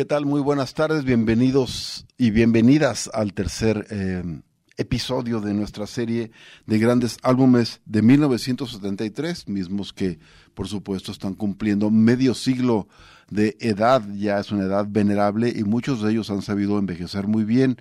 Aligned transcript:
¿Qué 0.00 0.06
tal? 0.06 0.24
Muy 0.24 0.40
buenas 0.40 0.72
tardes, 0.72 1.04
bienvenidos 1.04 2.06
y 2.16 2.30
bienvenidas 2.30 3.10
al 3.12 3.34
tercer 3.34 3.86
eh, 3.90 4.22
episodio 4.78 5.42
de 5.42 5.52
nuestra 5.52 5.86
serie 5.86 6.30
de 6.64 6.78
grandes 6.78 7.18
álbumes 7.22 7.82
de 7.84 8.00
1973, 8.00 9.46
mismos 9.46 9.92
que 9.92 10.18
por 10.54 10.68
supuesto 10.68 11.12
están 11.12 11.34
cumpliendo 11.34 11.90
medio 11.90 12.32
siglo 12.32 12.88
de 13.28 13.58
edad, 13.60 14.02
ya 14.14 14.38
es 14.38 14.50
una 14.50 14.64
edad 14.64 14.86
venerable 14.88 15.52
y 15.54 15.64
muchos 15.64 16.00
de 16.00 16.12
ellos 16.12 16.30
han 16.30 16.40
sabido 16.40 16.78
envejecer 16.78 17.26
muy 17.26 17.44
bien. 17.44 17.76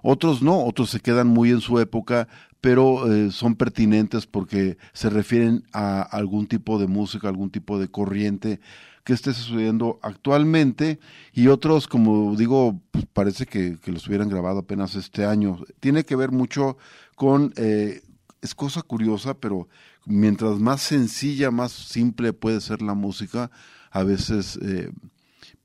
Otros 0.00 0.42
no, 0.42 0.64
otros 0.64 0.90
se 0.90 1.00
quedan 1.00 1.26
muy 1.26 1.50
en 1.50 1.60
su 1.60 1.80
época, 1.80 2.28
pero 2.60 3.12
eh, 3.12 3.32
son 3.32 3.56
pertinentes 3.56 4.28
porque 4.28 4.78
se 4.92 5.10
refieren 5.10 5.64
a 5.72 6.02
algún 6.02 6.46
tipo 6.46 6.78
de 6.78 6.86
música, 6.86 7.26
algún 7.26 7.50
tipo 7.50 7.80
de 7.80 7.88
corriente 7.88 8.60
que 9.04 9.12
esté 9.12 9.34
sucediendo 9.34 10.00
actualmente 10.02 10.98
y 11.32 11.48
otros, 11.48 11.86
como 11.86 12.34
digo, 12.36 12.80
pues 12.90 13.04
parece 13.12 13.46
que, 13.46 13.78
los 13.86 14.08
hubieran 14.08 14.30
grabado 14.30 14.60
apenas 14.60 14.94
este 14.94 15.26
año. 15.26 15.62
Tiene 15.78 16.04
que 16.04 16.16
ver 16.16 16.32
mucho 16.32 16.78
con, 17.14 17.52
eh, 17.56 18.02
es 18.40 18.54
cosa 18.54 18.80
curiosa, 18.80 19.34
pero 19.34 19.68
mientras 20.06 20.58
más 20.58 20.80
sencilla, 20.80 21.50
más 21.50 21.70
simple 21.70 22.32
puede 22.32 22.60
ser 22.62 22.80
la 22.80 22.94
música, 22.94 23.50
a 23.90 24.02
veces 24.02 24.58
eh, 24.62 24.90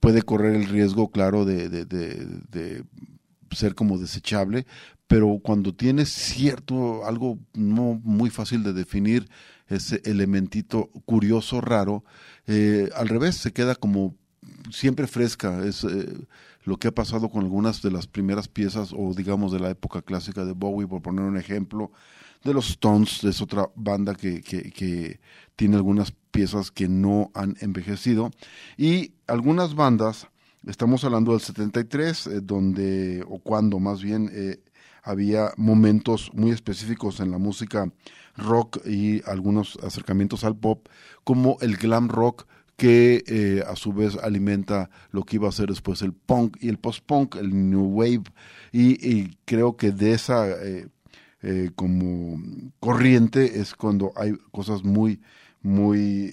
puede 0.02 0.22
correr 0.22 0.56
el 0.56 0.68
riesgo, 0.68 1.10
claro, 1.10 1.46
de, 1.46 1.70
de, 1.70 1.86
de, 1.86 2.26
de 2.50 2.84
ser 3.52 3.74
como 3.74 3.98
desechable, 3.98 4.68
pero 5.08 5.40
cuando 5.42 5.74
tiene 5.74 6.06
cierto, 6.06 7.06
algo 7.06 7.40
muy 7.54 8.30
fácil 8.30 8.64
de 8.64 8.74
definir, 8.74 9.30
ese 9.70 10.02
elementito 10.04 10.90
curioso, 11.06 11.62
raro, 11.62 12.04
eh, 12.50 12.90
al 12.96 13.08
revés, 13.08 13.36
se 13.36 13.54
queda 13.54 13.76
como 13.76 14.16
siempre 14.72 15.06
fresca. 15.06 15.64
Es 15.66 15.84
eh, 15.84 16.28
lo 16.64 16.78
que 16.78 16.88
ha 16.88 16.92
pasado 16.92 17.30
con 17.30 17.44
algunas 17.44 17.84
de 17.84 17.92
las 17.92 18.08
primeras 18.08 18.48
piezas, 18.48 18.92
o 18.92 19.14
digamos 19.14 19.52
de 19.52 19.60
la 19.60 19.70
época 19.70 20.02
clásica 20.02 20.44
de 20.46 20.54
Bowie, 20.54 20.88
por 20.88 21.02
poner 21.02 21.26
un 21.26 21.38
ejemplo. 21.38 21.92
De 22.44 22.54
los 22.54 22.70
Stones, 22.70 23.24
es 23.24 23.42
otra 23.42 23.70
banda 23.76 24.16
que, 24.16 24.42
que, 24.42 24.72
que 24.72 25.20
tiene 25.56 25.76
algunas 25.76 26.14
piezas 26.32 26.72
que 26.72 26.88
no 26.88 27.32
han 27.36 27.56
envejecido. 27.60 28.32
Y 28.78 29.14
algunas 29.28 29.76
bandas, 29.76 30.28
estamos 30.66 31.04
hablando 31.04 31.34
del 31.34 31.42
73, 31.42 32.28
eh, 32.28 32.42
donde, 32.42 33.24
o 33.28 33.40
cuando 33.40 33.80
más 33.80 34.02
bien, 34.02 34.32
eh, 34.34 34.60
había 35.10 35.54
momentos 35.58 36.30
muy 36.34 36.52
específicos 36.52 37.20
en 37.20 37.32
la 37.32 37.40
música 37.40 37.92
rock 38.38 38.86
y 38.86 39.22
algunos 39.28 39.78
acercamientos 39.84 40.44
al 40.44 40.56
pop, 40.56 40.88
como 41.24 41.58
el 41.62 41.78
glam 41.78 42.10
rock, 42.10 42.46
que 42.78 43.24
eh, 43.28 43.64
a 43.68 43.76
su 43.76 43.92
vez 43.92 44.18
alimenta 44.18 44.90
lo 45.12 45.24
que 45.24 45.36
iba 45.36 45.50
a 45.50 45.52
ser 45.52 45.70
después 45.70 46.02
el 46.04 46.14
punk 46.14 46.58
y 46.62 46.70
el 46.70 46.78
post-punk, 46.78 47.36
el 47.36 47.70
new 47.70 47.86
wave, 47.86 48.24
y, 48.72 49.36
creo 49.46 49.76
que 49.76 49.92
de 49.92 50.14
esa 50.14 50.48
eh, 50.48 50.88
eh, 51.42 51.72
como 51.76 52.40
corriente 52.80 53.60
es 53.60 53.74
cuando 53.74 54.14
hay 54.16 54.34
cosas 54.52 54.84
muy, 54.84 55.20
muy... 55.62 56.32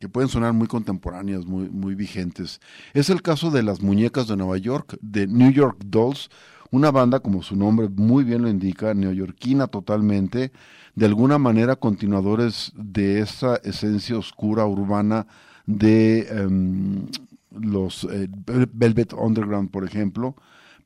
que 0.00 0.08
pueden 0.08 0.28
sonar 0.28 0.52
muy 0.52 0.66
contemporáneas, 0.66 1.46
muy, 1.46 1.70
muy 1.70 1.94
vigentes. 1.94 2.60
Es 2.92 3.08
el 3.08 3.22
caso 3.22 3.50
de 3.50 3.62
las 3.62 3.80
muñecas 3.80 4.26
de 4.28 4.36
Nueva 4.36 4.58
York, 4.58 4.98
de 5.00 5.26
New 5.26 5.50
York 5.50 5.78
Dolls, 5.86 6.28
una 6.70 6.90
banda, 6.90 7.20
como 7.20 7.42
su 7.42 7.56
nombre 7.56 7.88
muy 7.88 8.24
bien 8.24 8.42
lo 8.42 8.48
indica, 8.48 8.94
neoyorquina 8.94 9.66
totalmente, 9.68 10.52
de 10.94 11.06
alguna 11.06 11.38
manera 11.38 11.76
continuadores 11.76 12.72
de 12.76 13.20
esa 13.20 13.56
esencia 13.56 14.18
oscura 14.18 14.66
urbana 14.66 15.26
de 15.66 16.28
um, 16.46 17.06
los 17.50 18.04
eh, 18.04 18.28
Velvet 18.72 19.12
Underground, 19.12 19.70
por 19.70 19.84
ejemplo, 19.84 20.34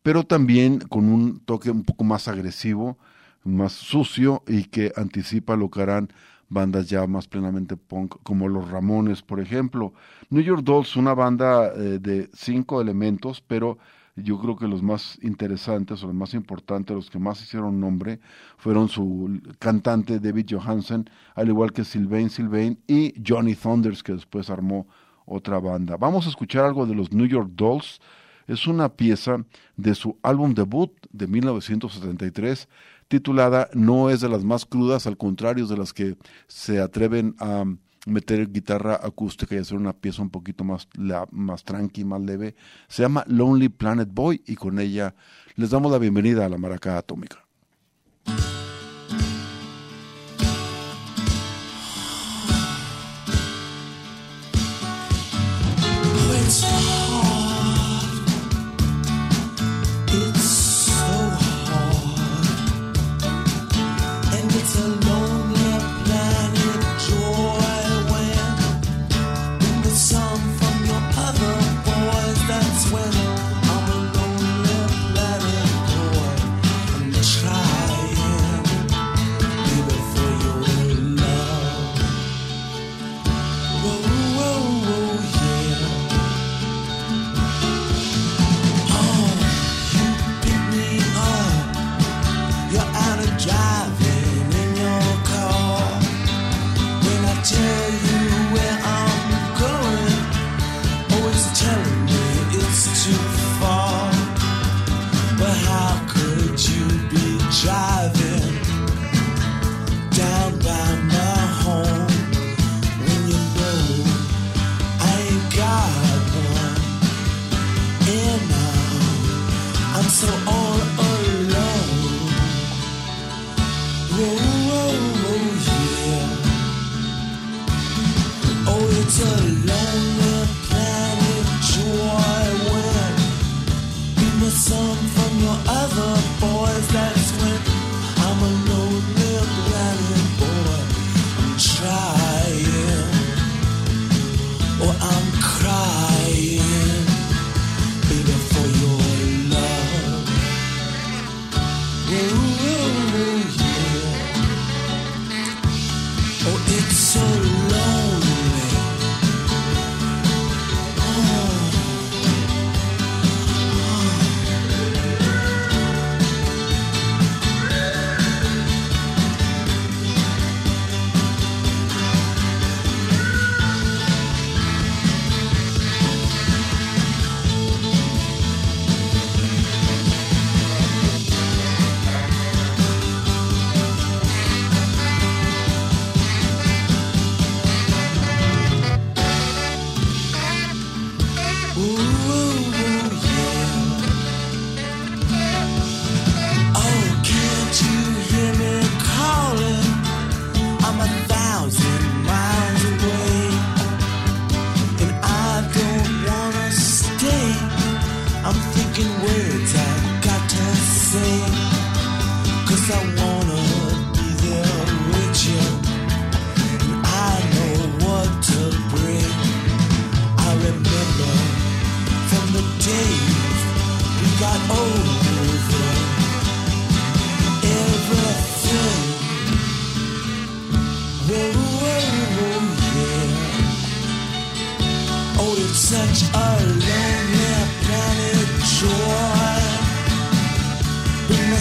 pero 0.03 0.25
también 0.25 0.81
con 0.81 1.09
un 1.09 1.41
toque 1.41 1.71
un 1.71 1.85
poco 1.85 2.05
más 2.05 2.29
agresivo, 2.29 2.99
más 3.45 3.73
sucio 3.73 4.43
y 4.47 4.65
que 4.65 4.93
anticipa 4.97 5.57
lo 5.57 5.71
que 5.71 5.83
harán 5.83 6.13
bandas 6.49 6.89
ya 6.89 7.07
más 7.07 7.29
plenamente 7.29 7.77
punk, 7.77 8.17
como 8.23 8.49
los 8.49 8.71
Ramones, 8.71 9.23
por 9.23 9.41
ejemplo. 9.41 9.95
New 10.31 10.43
York 10.43 10.63
Dolls, 10.63 10.97
una 10.97 11.15
banda 11.15 11.73
eh, 11.75 11.99
de 11.99 12.29
cinco 12.35 12.81
elementos, 12.81 13.43
pero 13.47 13.79
yo 14.17 14.39
creo 14.39 14.57
que 14.57 14.69
los 14.69 14.83
más 14.83 15.19
interesantes 15.23 16.03
o 16.03 16.07
los 16.07 16.15
más 16.15 16.35
importantes, 16.35 16.95
los 16.95 17.11
que 17.11 17.19
más 17.19 17.41
hicieron 17.43 17.81
nombre, 17.81 18.21
fueron 18.59 18.89
su 18.89 19.41
cantante 19.59 20.21
David 20.21 20.47
Johansen, 20.51 21.09
al 21.35 21.49
igual 21.49 21.73
que 21.73 21.85
Sylvain 21.85 22.29
Sylvain 22.29 22.79
y 22.87 23.15
Johnny 23.27 23.55
Thunders, 23.55 24.03
que 24.03 24.13
después 24.13 24.51
armó 24.51 24.87
otra 25.25 25.59
banda. 25.61 25.97
Vamos 25.97 26.27
a 26.27 26.31
escuchar 26.31 26.65
algo 26.65 26.85
de 26.87 26.95
los 26.95 27.13
New 27.13 27.27
York 27.27 27.51
Dolls. 27.55 28.01
Es 28.47 28.67
una 28.67 28.89
pieza 28.91 29.45
de 29.77 29.95
su 29.95 30.19
álbum 30.23 30.53
debut 30.53 30.93
de 31.11 31.27
1973 31.27 32.69
titulada 33.13 33.69
No 33.75 34.09
es 34.09 34.21
de 34.21 34.29
las 34.31 34.43
más 34.43 34.65
crudas, 34.65 35.07
al 35.07 35.19
contrario, 35.19 35.65
es 35.65 35.71
de 35.71 35.77
las 35.77 35.93
que 35.93 36.17
se 36.47 36.81
atreven 36.81 37.35
a 37.39 37.65
meter 38.07 38.51
guitarra 38.51 39.01
acústica 39.03 39.55
y 39.55 39.59
hacer 39.59 39.77
una 39.77 39.93
pieza 39.93 40.23
un 40.23 40.31
poquito 40.31 40.65
más, 40.65 40.89
la, 40.95 41.27
más 41.31 41.65
tranqui, 41.65 42.05
más 42.05 42.21
leve. 42.21 42.55
Se 42.89 43.03
llama 43.03 43.25
Lonely 43.27 43.69
Planet 43.69 44.09
Boy 44.13 44.43
y 44.47 44.57
con 44.57 44.79
ella 44.79 45.15
les 45.57 45.71
damos 45.71 45.93
la 45.93 45.99
bienvenida 45.99 46.45
a 46.45 46.49
la 46.49 46.59
Maraca 46.59 46.99
Atómica. 46.99 47.42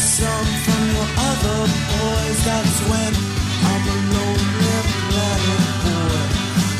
some 0.01 0.49
from 0.65 0.81
your 0.95 1.07
other 1.29 1.61
boys. 1.93 2.37
That's 2.45 2.79
when 2.89 3.13
I'm 3.69 3.85
a 3.85 3.97
lonely 4.13 4.79
planet 5.07 5.65
boy. 5.83 6.25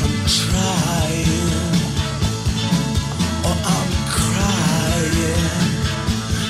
I'm 0.02 0.16
trying, 0.40 1.76
or 3.46 3.56
I'm 3.76 3.90
crying. 4.18 5.50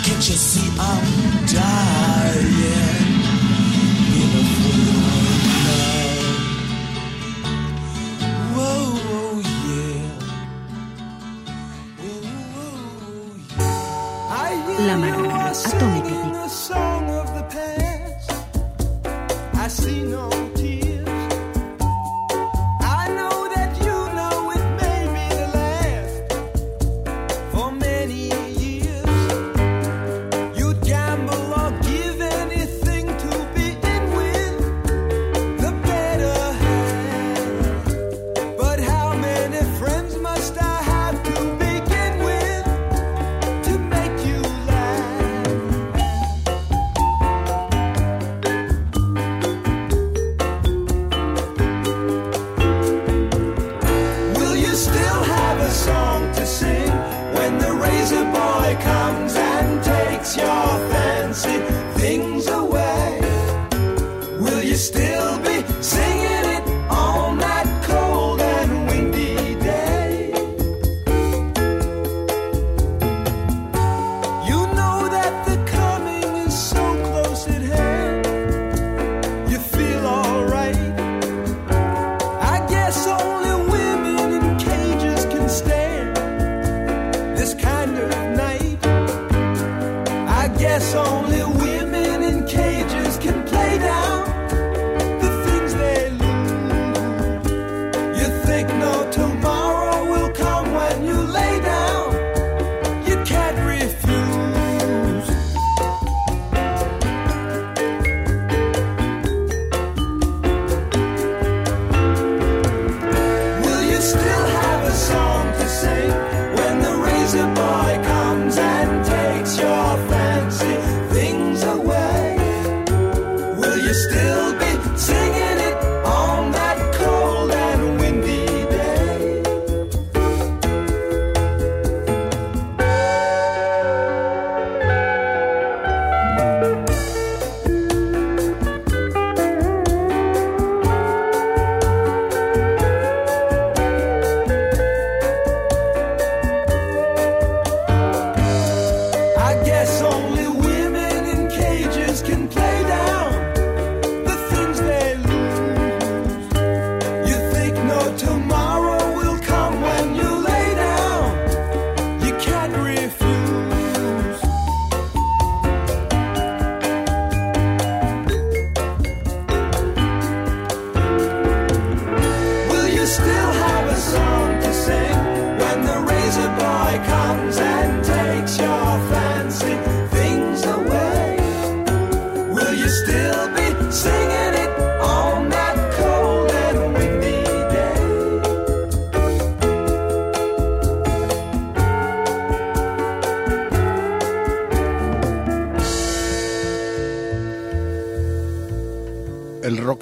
Can't 0.05 0.25
you 0.29 0.37
see 0.37 0.69
I'm 0.79 1.12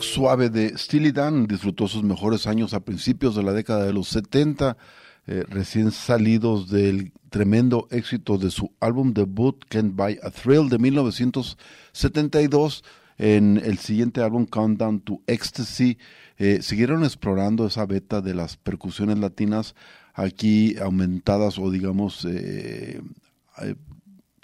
suave 0.00 0.50
de 0.50 0.76
Steely 0.76 1.12
Dan 1.12 1.46
disfrutó 1.46 1.88
sus 1.88 2.02
mejores 2.02 2.46
años 2.46 2.74
a 2.74 2.80
principios 2.80 3.34
de 3.34 3.42
la 3.42 3.52
década 3.52 3.84
de 3.84 3.92
los 3.92 4.08
70, 4.08 4.76
eh, 5.26 5.44
recién 5.48 5.92
salidos 5.92 6.70
del 6.70 7.12
tremendo 7.30 7.86
éxito 7.90 8.38
de 8.38 8.50
su 8.50 8.72
álbum 8.80 9.12
debut 9.12 9.64
Can't 9.68 9.94
Buy 9.94 10.18
a 10.22 10.30
Thrill 10.30 10.68
de 10.68 10.78
1972. 10.78 12.84
En 13.18 13.58
el 13.58 13.78
siguiente 13.78 14.22
álbum 14.22 14.46
Countdown 14.46 15.00
to 15.00 15.20
Ecstasy 15.26 15.98
eh, 16.38 16.60
siguieron 16.62 17.04
explorando 17.04 17.66
esa 17.66 17.84
beta 17.84 18.22
de 18.22 18.34
las 18.34 18.56
percusiones 18.56 19.18
latinas 19.18 19.74
aquí 20.14 20.76
aumentadas 20.78 21.58
o 21.58 21.70
digamos 21.70 22.26
eh, 22.28 23.02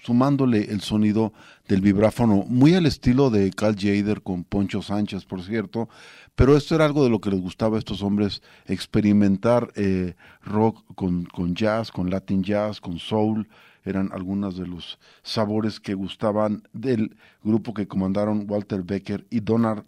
sumándole 0.06 0.70
el 0.70 0.82
sonido 0.82 1.32
del 1.68 1.80
vibráfono, 1.80 2.44
muy 2.48 2.74
al 2.74 2.86
estilo 2.86 3.30
de 3.30 3.50
Carl 3.50 3.76
Jader 3.76 4.22
con 4.22 4.44
Poncho 4.44 4.82
Sánchez, 4.82 5.24
por 5.24 5.42
cierto, 5.42 5.88
pero 6.34 6.56
esto 6.56 6.74
era 6.74 6.84
algo 6.84 7.02
de 7.02 7.10
lo 7.10 7.20
que 7.20 7.30
les 7.30 7.40
gustaba 7.40 7.76
a 7.76 7.78
estos 7.78 8.02
hombres, 8.02 8.42
experimentar 8.66 9.72
eh, 9.74 10.14
rock 10.44 10.84
con, 10.94 11.24
con 11.24 11.54
jazz, 11.54 11.90
con 11.90 12.10
latin 12.10 12.42
jazz, 12.42 12.80
con 12.80 12.98
soul, 12.98 13.48
eran 13.84 14.10
algunos 14.12 14.56
de 14.56 14.66
los 14.66 14.98
sabores 15.22 15.80
que 15.80 15.94
gustaban 15.94 16.68
del 16.72 17.16
grupo 17.42 17.72
que 17.72 17.86
comandaron 17.86 18.46
Walter 18.48 18.82
Becker 18.82 19.26
y 19.30 19.40
Donald 19.40 19.84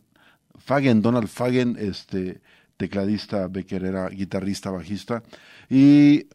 Fagen, 0.57 1.03
Donald 1.03 1.29
Fagen, 1.29 1.77
este 1.79 2.41
tecladista, 2.77 3.49
Becker 3.49 3.85
era 3.85 4.09
guitarrista, 4.09 4.71
bajista, 4.71 5.23
y 5.69 6.27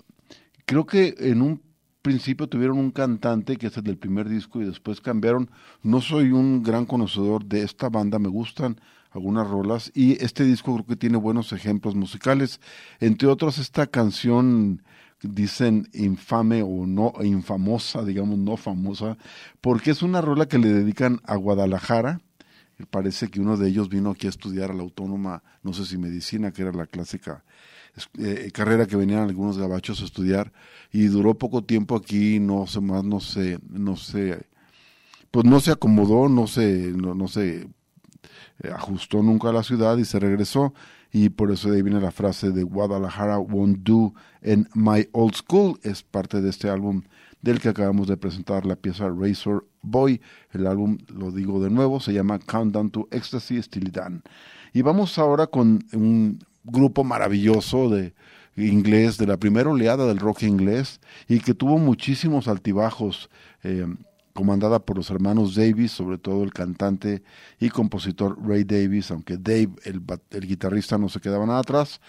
creo 0.65 0.85
que 0.85 1.15
en 1.17 1.41
un 1.41 1.61
principio 2.03 2.47
tuvieron 2.47 2.77
un 2.77 2.91
cantante 2.91 3.55
que 3.55 3.67
es 3.67 3.77
el 3.77 3.83
del 3.83 3.97
primer 3.97 4.29
disco 4.29 4.61
y 4.61 4.65
después 4.65 5.01
cambiaron. 5.01 5.49
No 5.81 6.01
soy 6.01 6.31
un 6.31 6.61
gran 6.61 6.85
conocedor 6.85 7.45
de 7.45 7.63
esta 7.63 7.89
banda, 7.89 8.19
me 8.19 8.27
gustan 8.27 8.79
algunas 9.11 9.47
rolas 9.47 9.91
y 9.95 10.23
este 10.23 10.43
disco 10.43 10.73
creo 10.73 10.85
que 10.85 10.95
tiene 10.95 11.17
buenos 11.17 11.53
ejemplos 11.53 11.95
musicales, 11.95 12.59
entre 12.99 13.27
otros 13.27 13.57
esta 13.57 13.87
canción 13.87 14.83
dicen 15.21 15.87
infame 15.93 16.61
o 16.61 16.85
no 16.85 17.13
infamosa, 17.23 18.03
digamos 18.03 18.37
no 18.37 18.57
famosa, 18.57 19.17
porque 19.61 19.91
es 19.91 20.01
una 20.03 20.19
rola 20.19 20.47
que 20.47 20.59
le 20.59 20.69
dedican 20.69 21.21
a 21.23 21.35
Guadalajara. 21.37 22.19
Parece 22.89 23.29
que 23.29 23.39
uno 23.39 23.55
de 23.55 23.69
ellos 23.69 23.87
vino 23.87 24.09
aquí 24.09 24.27
a 24.27 24.31
estudiar 24.31 24.71
a 24.71 24.73
la 24.73 24.81
autónoma, 24.81 25.41
no 25.61 25.71
sé 25.73 25.85
si 25.85 25.97
medicina, 25.97 26.51
que 26.51 26.63
era 26.63 26.73
la 26.73 26.87
clásica 26.87 27.45
eh, 28.17 28.49
carrera 28.53 28.87
que 28.87 28.95
venían 28.95 29.21
algunos 29.21 29.57
gabachos 29.57 30.01
a 30.01 30.05
estudiar 30.05 30.51
y 30.91 31.05
duró 31.05 31.37
poco 31.37 31.63
tiempo 31.63 31.95
aquí, 31.95 32.39
no 32.39 32.65
sé 32.67 32.81
más, 32.81 33.03
no 33.03 33.19
sé, 33.19 33.59
no 33.69 33.95
sé, 33.95 34.45
pues 35.31 35.45
no 35.45 35.59
se 35.59 35.71
acomodó, 35.71 36.29
no 36.29 36.47
se, 36.47 36.91
no, 36.91 37.13
no 37.13 37.27
se 37.27 37.61
eh, 38.63 38.71
ajustó 38.73 39.21
nunca 39.21 39.49
a 39.49 39.53
la 39.53 39.63
ciudad 39.63 39.97
y 39.97 40.05
se 40.05 40.19
regresó 40.19 40.73
y 41.11 41.29
por 41.29 41.51
eso 41.51 41.69
de 41.69 41.77
ahí 41.77 41.81
viene 41.83 42.01
la 42.01 42.11
frase 42.11 42.51
de 42.51 42.63
Guadalajara 42.63 43.37
won't 43.37 43.79
do 43.83 44.13
en 44.41 44.67
My 44.73 45.07
Old 45.11 45.35
School, 45.35 45.79
es 45.83 46.01
parte 46.01 46.41
de 46.41 46.49
este 46.49 46.69
álbum 46.69 47.03
del 47.43 47.59
que 47.59 47.69
acabamos 47.69 48.07
de 48.07 48.17
presentar 48.17 48.65
la 48.65 48.75
pieza 48.75 49.09
Razor 49.09 49.67
Boy. 49.81 50.21
El 50.51 50.65
álbum, 50.65 50.97
lo 51.13 51.29
digo 51.29 51.61
de 51.61 51.69
nuevo, 51.69 51.99
se 51.99 52.13
llama 52.13 52.39
Countdown 52.39 52.89
to 52.89 53.07
Ecstasy, 53.11 53.61
Steely 53.61 53.91
Dan. 53.91 54.23
Y 54.73 54.81
vamos 54.81 55.19
ahora 55.19 55.45
con 55.47 55.85
un 55.93 56.39
grupo 56.63 57.03
maravilloso 57.03 57.89
de 57.89 58.13
inglés, 58.55 59.17
de 59.17 59.27
la 59.27 59.37
primera 59.37 59.69
oleada 59.69 60.05
del 60.05 60.19
rock 60.19 60.43
inglés, 60.43 60.99
y 61.27 61.39
que 61.39 61.53
tuvo 61.53 61.77
muchísimos 61.77 62.47
altibajos. 62.47 63.29
Eh, 63.63 63.85
comandada 64.33 64.79
por 64.79 64.97
los 64.97 65.11
hermanos 65.11 65.53
Davis, 65.53 65.91
sobre 65.91 66.17
todo 66.17 66.43
el 66.43 66.51
cantante 66.51 67.21
y 67.59 67.69
compositor 67.69 68.35
Ray 68.43 68.63
Davis, 68.63 69.11
aunque 69.11 69.37
Dave, 69.37 69.69
el, 69.83 70.01
el, 70.31 70.47
guitarrista, 70.47 70.97
no 70.97 71.07
se 71.07 71.19
quedaba 71.19 71.45
nada 71.45 71.59
atrás. 71.59 72.01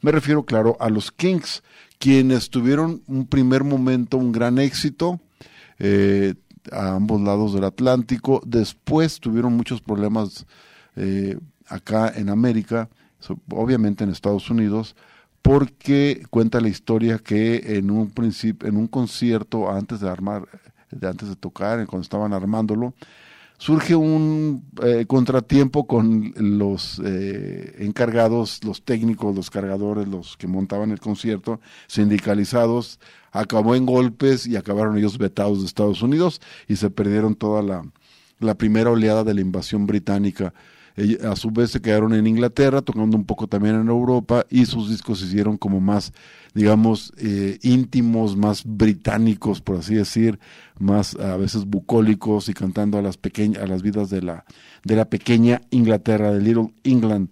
Me 0.00 0.10
refiero, 0.10 0.44
claro, 0.44 0.76
a 0.80 0.88
los 0.88 1.12
Kings, 1.12 1.62
quienes 1.98 2.50
tuvieron 2.50 3.02
un 3.06 3.26
primer 3.26 3.62
momento, 3.62 4.16
un 4.16 4.32
gran 4.32 4.58
éxito 4.58 5.20
eh, 5.78 6.34
a 6.72 6.96
ambos 6.96 7.20
lados 7.20 7.54
del 7.54 7.64
Atlántico. 7.64 8.42
Después 8.44 9.20
tuvieron 9.20 9.52
muchos 9.52 9.80
problemas 9.80 10.46
eh, 10.96 11.38
acá 11.68 12.12
en 12.14 12.28
América, 12.28 12.88
obviamente 13.50 14.04
en 14.04 14.10
Estados 14.10 14.50
Unidos, 14.50 14.96
porque 15.42 16.22
cuenta 16.30 16.60
la 16.60 16.68
historia 16.68 17.18
que 17.18 17.76
en 17.78 17.90
un 17.90 18.10
principio, 18.10 18.68
en 18.68 18.76
un 18.76 18.86
concierto 18.86 19.70
antes 19.70 20.00
de 20.00 20.08
armar 20.08 20.48
de 20.90 21.08
antes 21.08 21.28
de 21.28 21.36
tocar, 21.36 21.86
cuando 21.86 22.02
estaban 22.02 22.32
armándolo, 22.32 22.94
surge 23.58 23.94
un 23.94 24.64
eh, 24.82 25.06
contratiempo 25.06 25.86
con 25.86 26.34
los 26.36 27.00
eh, 27.04 27.76
encargados, 27.78 28.62
los 28.64 28.82
técnicos, 28.82 29.34
los 29.34 29.50
cargadores, 29.50 30.08
los 30.08 30.36
que 30.36 30.46
montaban 30.46 30.90
el 30.90 31.00
concierto, 31.00 31.60
sindicalizados, 31.86 32.98
acabó 33.30 33.74
en 33.74 33.86
golpes 33.86 34.46
y 34.46 34.56
acabaron 34.56 34.98
ellos 34.98 35.16
vetados 35.16 35.60
de 35.60 35.66
Estados 35.66 36.02
Unidos 36.02 36.40
y 36.68 36.76
se 36.76 36.90
perdieron 36.90 37.34
toda 37.34 37.62
la, 37.62 37.84
la 38.38 38.56
primera 38.56 38.90
oleada 38.90 39.24
de 39.24 39.34
la 39.34 39.40
invasión 39.40 39.86
británica 39.86 40.52
a 41.24 41.36
su 41.36 41.50
vez 41.50 41.70
se 41.70 41.80
quedaron 41.80 42.12
en 42.14 42.26
Inglaterra, 42.26 42.82
tocando 42.82 43.16
un 43.16 43.24
poco 43.24 43.46
también 43.46 43.76
en 43.76 43.88
Europa, 43.88 44.44
y 44.50 44.66
sus 44.66 44.90
discos 44.90 45.20
se 45.20 45.26
hicieron 45.26 45.56
como 45.56 45.80
más, 45.80 46.12
digamos, 46.54 47.12
eh, 47.16 47.58
íntimos, 47.62 48.36
más 48.36 48.62
británicos, 48.64 49.60
por 49.60 49.76
así 49.76 49.94
decir, 49.94 50.38
más 50.78 51.14
a 51.16 51.36
veces 51.36 51.64
bucólicos 51.64 52.48
y 52.48 52.54
cantando 52.54 52.98
a 52.98 53.02
las 53.02 53.16
pequeñas, 53.16 53.62
a 53.62 53.66
las 53.66 53.82
vidas 53.82 54.10
de 54.10 54.22
la, 54.22 54.44
de 54.84 54.96
la 54.96 55.06
pequeña 55.06 55.62
Inglaterra, 55.70 56.32
de 56.32 56.40
Little 56.40 56.74
England 56.84 57.30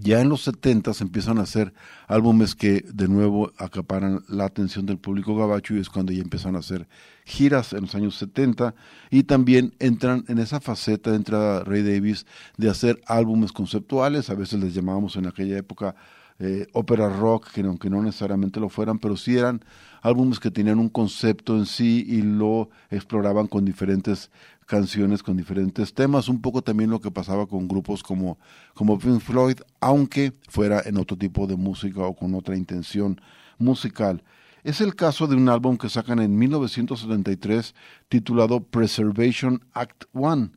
ya 0.00 0.20
en 0.20 0.28
los 0.28 0.42
70 0.42 0.92
empiezan 1.00 1.38
a 1.38 1.42
hacer 1.42 1.72
álbumes 2.06 2.54
que 2.54 2.84
de 2.92 3.08
nuevo 3.08 3.52
acaparan 3.56 4.22
la 4.28 4.44
atención 4.44 4.86
del 4.86 4.98
público 4.98 5.36
gabacho 5.36 5.74
y 5.74 5.80
es 5.80 5.88
cuando 5.88 6.12
ya 6.12 6.22
empiezan 6.22 6.56
a 6.56 6.60
hacer 6.60 6.88
giras 7.24 7.72
en 7.72 7.82
los 7.82 7.94
años 7.94 8.16
70 8.16 8.74
y 9.10 9.24
también 9.24 9.74
entran 9.78 10.24
en 10.28 10.38
esa 10.38 10.60
faceta, 10.60 11.14
entra 11.14 11.64
Ray 11.64 11.82
Davis, 11.82 12.26
de 12.56 12.70
hacer 12.70 13.00
álbumes 13.06 13.52
conceptuales, 13.52 14.30
a 14.30 14.34
veces 14.34 14.60
les 14.60 14.74
llamábamos 14.74 15.16
en 15.16 15.26
aquella 15.26 15.58
época 15.58 15.94
eh, 16.38 16.66
ópera 16.72 17.08
rock, 17.08 17.52
que 17.52 17.60
aunque 17.60 17.90
no 17.90 18.02
necesariamente 18.02 18.58
lo 18.58 18.68
fueran, 18.68 18.98
pero 18.98 19.16
sí 19.16 19.36
eran 19.36 19.62
álbumes 20.00 20.40
que 20.40 20.50
tenían 20.50 20.80
un 20.80 20.88
concepto 20.88 21.56
en 21.56 21.66
sí 21.66 22.04
y 22.08 22.22
lo 22.22 22.70
exploraban 22.90 23.46
con 23.46 23.64
diferentes 23.64 24.30
canciones 24.66 25.22
con 25.22 25.36
diferentes 25.36 25.94
temas, 25.94 26.28
un 26.28 26.40
poco 26.40 26.62
también 26.62 26.90
lo 26.90 27.00
que 27.00 27.10
pasaba 27.10 27.46
con 27.46 27.68
grupos 27.68 28.02
como, 28.02 28.38
como 28.74 28.98
Pink 28.98 29.20
Floyd, 29.20 29.58
aunque 29.80 30.32
fuera 30.48 30.82
en 30.84 30.96
otro 30.96 31.16
tipo 31.16 31.46
de 31.46 31.56
música 31.56 32.00
o 32.00 32.14
con 32.14 32.34
otra 32.34 32.56
intención 32.56 33.20
musical. 33.58 34.22
Es 34.64 34.80
el 34.80 34.94
caso 34.94 35.26
de 35.26 35.34
un 35.34 35.48
álbum 35.48 35.76
que 35.76 35.88
sacan 35.88 36.20
en 36.20 36.38
1973 36.38 37.74
titulado 38.08 38.60
Preservation 38.60 39.64
Act 39.72 40.04
One, 40.12 40.50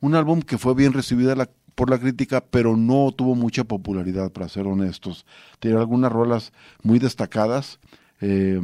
un 0.00 0.14
álbum 0.16 0.42
que 0.42 0.58
fue 0.58 0.74
bien 0.74 0.92
recibido 0.92 1.34
por 1.74 1.88
la 1.88 1.98
crítica, 1.98 2.44
pero 2.44 2.76
no 2.76 3.12
tuvo 3.16 3.34
mucha 3.34 3.64
popularidad, 3.64 4.32
para 4.32 4.48
ser 4.48 4.66
honestos. 4.66 5.24
Tiene 5.60 5.78
algunas 5.78 6.12
rolas 6.12 6.52
muy 6.82 6.98
destacadas 6.98 7.78
eh, 8.20 8.60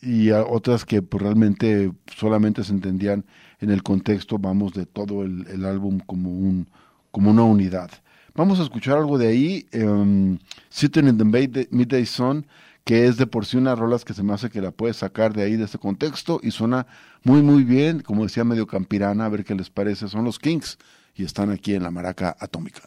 y, 0.00 0.30
otras 0.30 0.84
que 0.84 1.02
pues, 1.02 1.22
realmente 1.22 1.92
solamente 2.16 2.62
se 2.62 2.72
entendían 2.72 3.24
en 3.60 3.70
el 3.70 3.82
contexto, 3.82 4.38
vamos, 4.38 4.72
de 4.72 4.86
todo 4.86 5.22
el, 5.22 5.64
álbum 5.64 6.00
como, 6.00 6.30
un, 6.30 6.68
como 7.10 7.30
una 7.30 7.42
unidad. 7.42 7.90
Vamos 8.34 8.58
a 8.58 8.64
escuchar 8.64 8.98
algo 8.98 9.18
de 9.18 9.28
ahí, 9.28 9.66
um, 9.74 10.38
Sitting 10.68 11.08
in 11.08 11.18
the 11.18 11.24
Midday 11.70 12.06
Sun, 12.06 12.46
que 12.84 13.06
es 13.06 13.16
de 13.16 13.26
por 13.26 13.46
sí 13.46 13.56
una 13.56 13.74
rolas 13.74 14.04
que 14.04 14.12
se 14.12 14.22
me 14.22 14.34
hace 14.34 14.50
que 14.50 14.60
la 14.60 14.70
puedes 14.70 14.96
sacar 14.98 15.32
de 15.32 15.42
ahí, 15.42 15.56
de 15.56 15.64
ese 15.64 15.78
contexto, 15.78 16.40
y 16.42 16.50
suena 16.50 16.86
muy, 17.22 17.42
muy 17.42 17.64
bien, 17.64 18.00
como 18.00 18.24
decía 18.24 18.44
medio 18.44 18.66
campirana, 18.66 19.26
a 19.26 19.28
ver 19.28 19.44
qué 19.44 19.54
les 19.54 19.70
parece, 19.70 20.08
son 20.08 20.24
los 20.24 20.38
Kings, 20.38 20.78
y 21.14 21.24
están 21.24 21.50
aquí 21.50 21.74
en 21.74 21.82
la 21.82 21.90
maraca 21.90 22.36
atómica. 22.38 22.82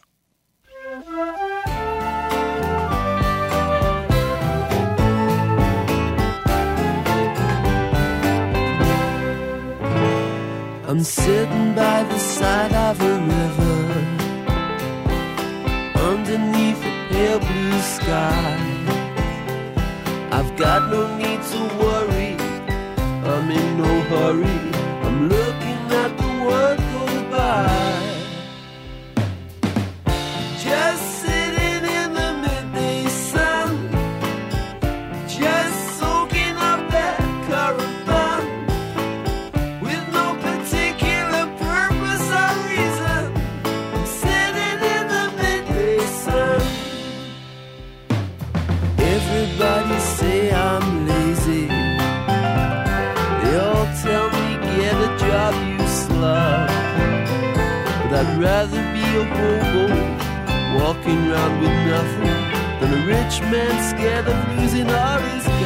I'm 10.90 11.04
sitting 11.04 11.76
by 11.76 12.04
the 12.04 12.18
side 12.18 12.72
of 12.72 13.02
a 13.02 13.20
river 13.34 13.80
underneath 16.00 16.82
a 16.82 17.08
pale 17.10 17.40
blue 17.40 17.82
sky. 17.82 18.58
I've 20.32 20.56
got 20.56 20.90
no 20.90 21.14
need 21.18 21.42
to 21.44 21.62
worry, 21.84 22.38
I'm 23.34 23.52
in 23.52 23.78
no 23.78 24.00
hurry. 24.12 24.60
I'm 25.06 25.28
looking 25.28 25.82
at 26.04 26.18
the 26.18 26.32
world 26.46 26.78
go 26.78 27.32
by. 27.32 27.77
Rather 58.58 58.82
be 58.92 59.06
a 59.22 59.26
hobo 59.38 59.86
walking 60.80 61.20
around 61.30 61.60
with 61.62 61.78
nothing 61.94 62.38
than 62.80 62.90
a 63.00 63.06
rich 63.06 63.40
man 63.52 63.74
scared 63.88 64.28
of 64.28 64.38
losing 64.58 64.90
all 64.90 65.20
he's 65.20 65.57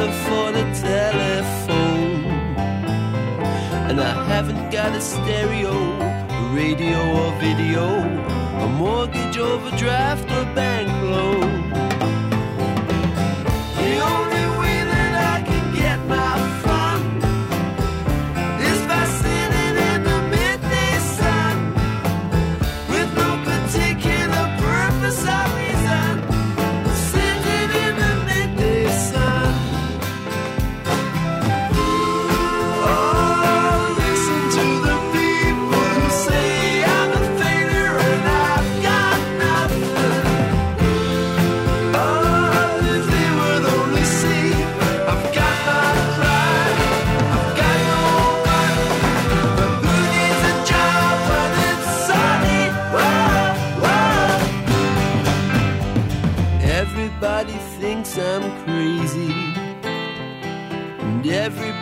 afford 0.00 0.54
a 0.56 0.66
telephone. 0.74 2.24
And 3.88 4.00
I 4.00 4.24
haven't 4.24 4.70
got 4.70 4.96
a 4.96 5.00
stereo 5.00 5.74
radio 6.54 6.98
or 7.20 7.30
video, 7.40 7.86
a 8.64 8.68
mortgage 8.68 9.36
overdraft 9.38 10.24
or 10.30 10.44
bank 10.54 10.88
loan. 11.10 11.50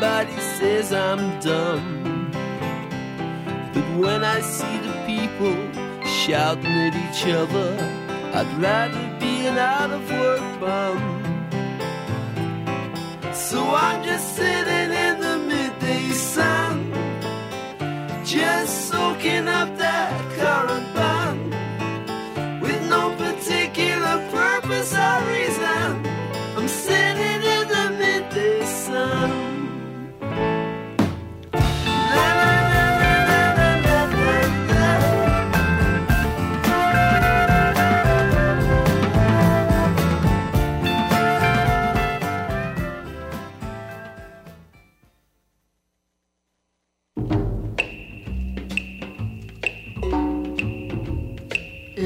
Everybody 0.00 0.40
says 0.40 0.92
I'm 0.92 1.40
dumb. 1.40 2.30
But 3.74 3.98
when 3.98 4.22
I 4.22 4.40
see 4.40 4.78
the 4.78 4.92
people 5.06 5.56
shouting 6.06 6.66
at 6.66 6.94
each 6.94 7.26
other, 7.26 7.74
I'd 8.32 8.62
rather 8.62 9.18
be 9.18 9.46
an 9.46 9.58
out 9.58 9.90
of 9.90 10.08
work 10.10 10.60
bum. 10.60 10.98
So 13.34 13.60
I'm 13.74 14.04
just 14.04 14.36
sitting 14.36 14.92
in 14.92 15.20
the 15.20 15.38
midday 15.38 16.10
sun, 16.10 16.92
just 18.24 18.88
soaking 18.88 19.48
up 19.48 19.76
that 19.78 20.12
current 20.36 20.94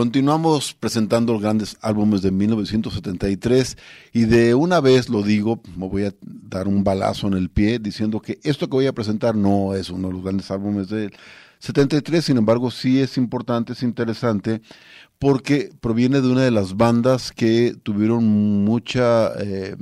Continuamos 0.00 0.72
presentando 0.72 1.34
los 1.34 1.42
grandes 1.42 1.76
álbumes 1.82 2.22
de 2.22 2.30
1973 2.30 3.76
y 4.14 4.24
de 4.24 4.54
una 4.54 4.80
vez 4.80 5.10
lo 5.10 5.22
digo, 5.22 5.60
me 5.76 5.86
voy 5.88 6.04
a 6.04 6.14
dar 6.22 6.68
un 6.68 6.82
balazo 6.82 7.26
en 7.26 7.34
el 7.34 7.50
pie 7.50 7.78
diciendo 7.78 8.18
que 8.22 8.38
esto 8.42 8.66
que 8.66 8.76
voy 8.76 8.86
a 8.86 8.94
presentar 8.94 9.34
no 9.34 9.74
es 9.74 9.90
uno 9.90 10.08
de 10.08 10.14
los 10.14 10.22
grandes 10.22 10.50
álbumes 10.50 10.88
del 10.88 11.12
73, 11.58 12.24
sin 12.24 12.38
embargo 12.38 12.70
sí 12.70 12.98
es 12.98 13.18
importante, 13.18 13.74
es 13.74 13.82
interesante 13.82 14.62
porque 15.18 15.70
proviene 15.82 16.22
de 16.22 16.28
una 16.28 16.44
de 16.44 16.50
las 16.50 16.78
bandas 16.78 17.30
que 17.30 17.76
tuvieron 17.82 18.24
mucha 18.64 19.32
eh, 19.38 19.76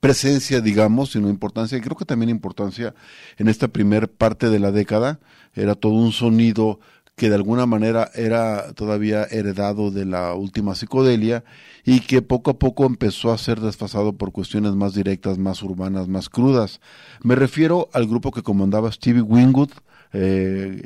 presencia, 0.00 0.60
digamos, 0.60 1.12
sino 1.12 1.30
importancia, 1.30 1.78
y 1.78 1.80
creo 1.80 1.96
que 1.96 2.04
también 2.04 2.28
importancia 2.28 2.94
en 3.38 3.48
esta 3.48 3.68
primer 3.68 4.10
parte 4.10 4.50
de 4.50 4.58
la 4.58 4.70
década, 4.70 5.18
era 5.54 5.74
todo 5.74 5.94
un 5.94 6.12
sonido 6.12 6.78
que 7.16 7.30
de 7.30 7.34
alguna 7.34 7.64
manera 7.64 8.10
era 8.14 8.74
todavía 8.74 9.24
heredado 9.24 9.90
de 9.90 10.04
la 10.04 10.34
última 10.34 10.74
psicodelia 10.74 11.44
y 11.82 12.00
que 12.00 12.20
poco 12.20 12.50
a 12.50 12.58
poco 12.58 12.84
empezó 12.84 13.32
a 13.32 13.38
ser 13.38 13.60
desfasado 13.60 14.12
por 14.12 14.32
cuestiones 14.32 14.74
más 14.74 14.92
directas, 14.94 15.38
más 15.38 15.62
urbanas, 15.62 16.08
más 16.08 16.28
crudas. 16.28 16.80
Me 17.22 17.34
refiero 17.34 17.88
al 17.94 18.06
grupo 18.06 18.32
que 18.32 18.42
comandaba 18.42 18.92
Stevie 18.92 19.22
Wingwood, 19.22 19.70
eh, 20.12 20.82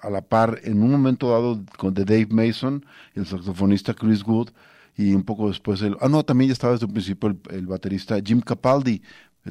a 0.00 0.10
la 0.10 0.22
par 0.22 0.60
en 0.62 0.80
un 0.80 0.92
momento 0.92 1.30
dado 1.30 1.64
con 1.76 1.92
de 1.92 2.04
Dave 2.04 2.28
Mason, 2.30 2.86
el 3.14 3.26
saxofonista 3.26 3.94
Chris 3.94 4.24
Wood, 4.24 4.50
y 4.96 5.12
un 5.12 5.24
poco 5.24 5.48
después 5.48 5.82
el... 5.82 5.96
Ah, 6.00 6.08
no, 6.08 6.24
también 6.24 6.50
ya 6.50 6.52
estaba 6.52 6.74
desde 6.74 6.86
un 6.86 6.92
principio 6.92 7.30
el, 7.30 7.38
el 7.50 7.66
baterista 7.66 8.16
Jim 8.24 8.40
Capaldi, 8.40 9.02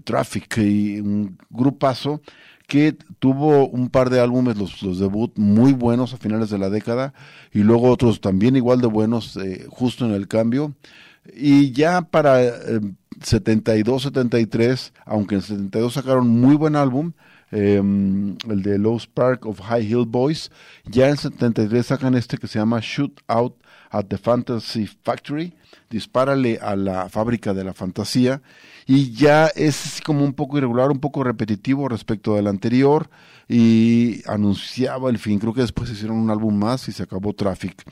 Traffic, 0.06 0.58
y 0.60 1.02
un 1.02 1.38
grupazo 1.50 2.22
que 2.68 2.96
tuvo 3.20 3.68
un 3.68 3.90
par 3.90 4.10
de 4.10 4.20
álbumes, 4.20 4.58
los, 4.58 4.82
los 4.82 5.00
debut 5.00 5.32
muy 5.38 5.74
buenos 5.74 6.14
a 6.14 6.18
finales 6.18 6.50
de 6.50 6.58
la 6.58 6.70
década, 6.70 7.14
y 7.52 7.60
luego 7.60 7.90
otros 7.90 8.22
también 8.22 8.56
igual 8.56 8.82
de 8.82 8.88
buenos 8.88 9.38
eh, 9.38 9.66
justo 9.70 10.06
en 10.06 10.12
el 10.12 10.28
cambio. 10.28 10.74
Y 11.36 11.72
ya 11.72 12.02
para 12.02 12.44
eh, 12.44 12.82
72, 13.22 14.04
73, 14.04 14.94
aunque 15.06 15.36
en 15.36 15.42
72 15.42 15.94
sacaron 15.94 16.28
muy 16.28 16.56
buen 16.56 16.76
álbum, 16.76 17.14
eh, 17.52 17.78
el 17.78 18.64
de 18.64 18.80
Low 18.80 18.98
Spark 18.98 19.46
of 19.46 19.62
High 19.62 19.86
Hill 19.86 20.06
Boys, 20.08 20.52
ya 20.86 21.10
en 21.10 21.18
73 21.18 21.86
sacan 21.86 22.16
este 22.16 22.38
que 22.38 22.48
se 22.48 22.60
llama 22.60 22.80
Shoot 22.82 23.22
Out 23.28 23.56
at 23.94 24.06
the 24.06 24.18
Fantasy 24.18 24.88
Factory, 24.88 25.54
dispárale 25.90 26.60
a 26.62 26.76
la 26.76 27.08
fábrica 27.08 27.54
de 27.54 27.64
la 27.64 27.74
fantasía, 27.74 28.42
y 28.86 29.14
ya 29.14 29.48
es 29.48 30.02
como 30.04 30.26
un 30.26 30.34
poco 30.34 30.58
irregular, 30.58 30.92
un 30.92 31.00
poco 31.00 31.24
repetitivo 31.24 31.88
respecto 31.88 32.36
del 32.36 32.48
anterior, 32.48 33.10
y 33.48 34.22
anunciaba 34.28 35.10
el 35.10 35.20
fin, 35.20 35.40
creo 35.40 35.54
que 35.54 35.62
después 35.62 35.90
hicieron 35.92 36.18
un 36.18 36.32
álbum 36.32 36.58
más 36.58 36.90
y 36.90 36.92
se 36.92 37.04
acabó 37.04 37.34
Traffic. 37.34 37.84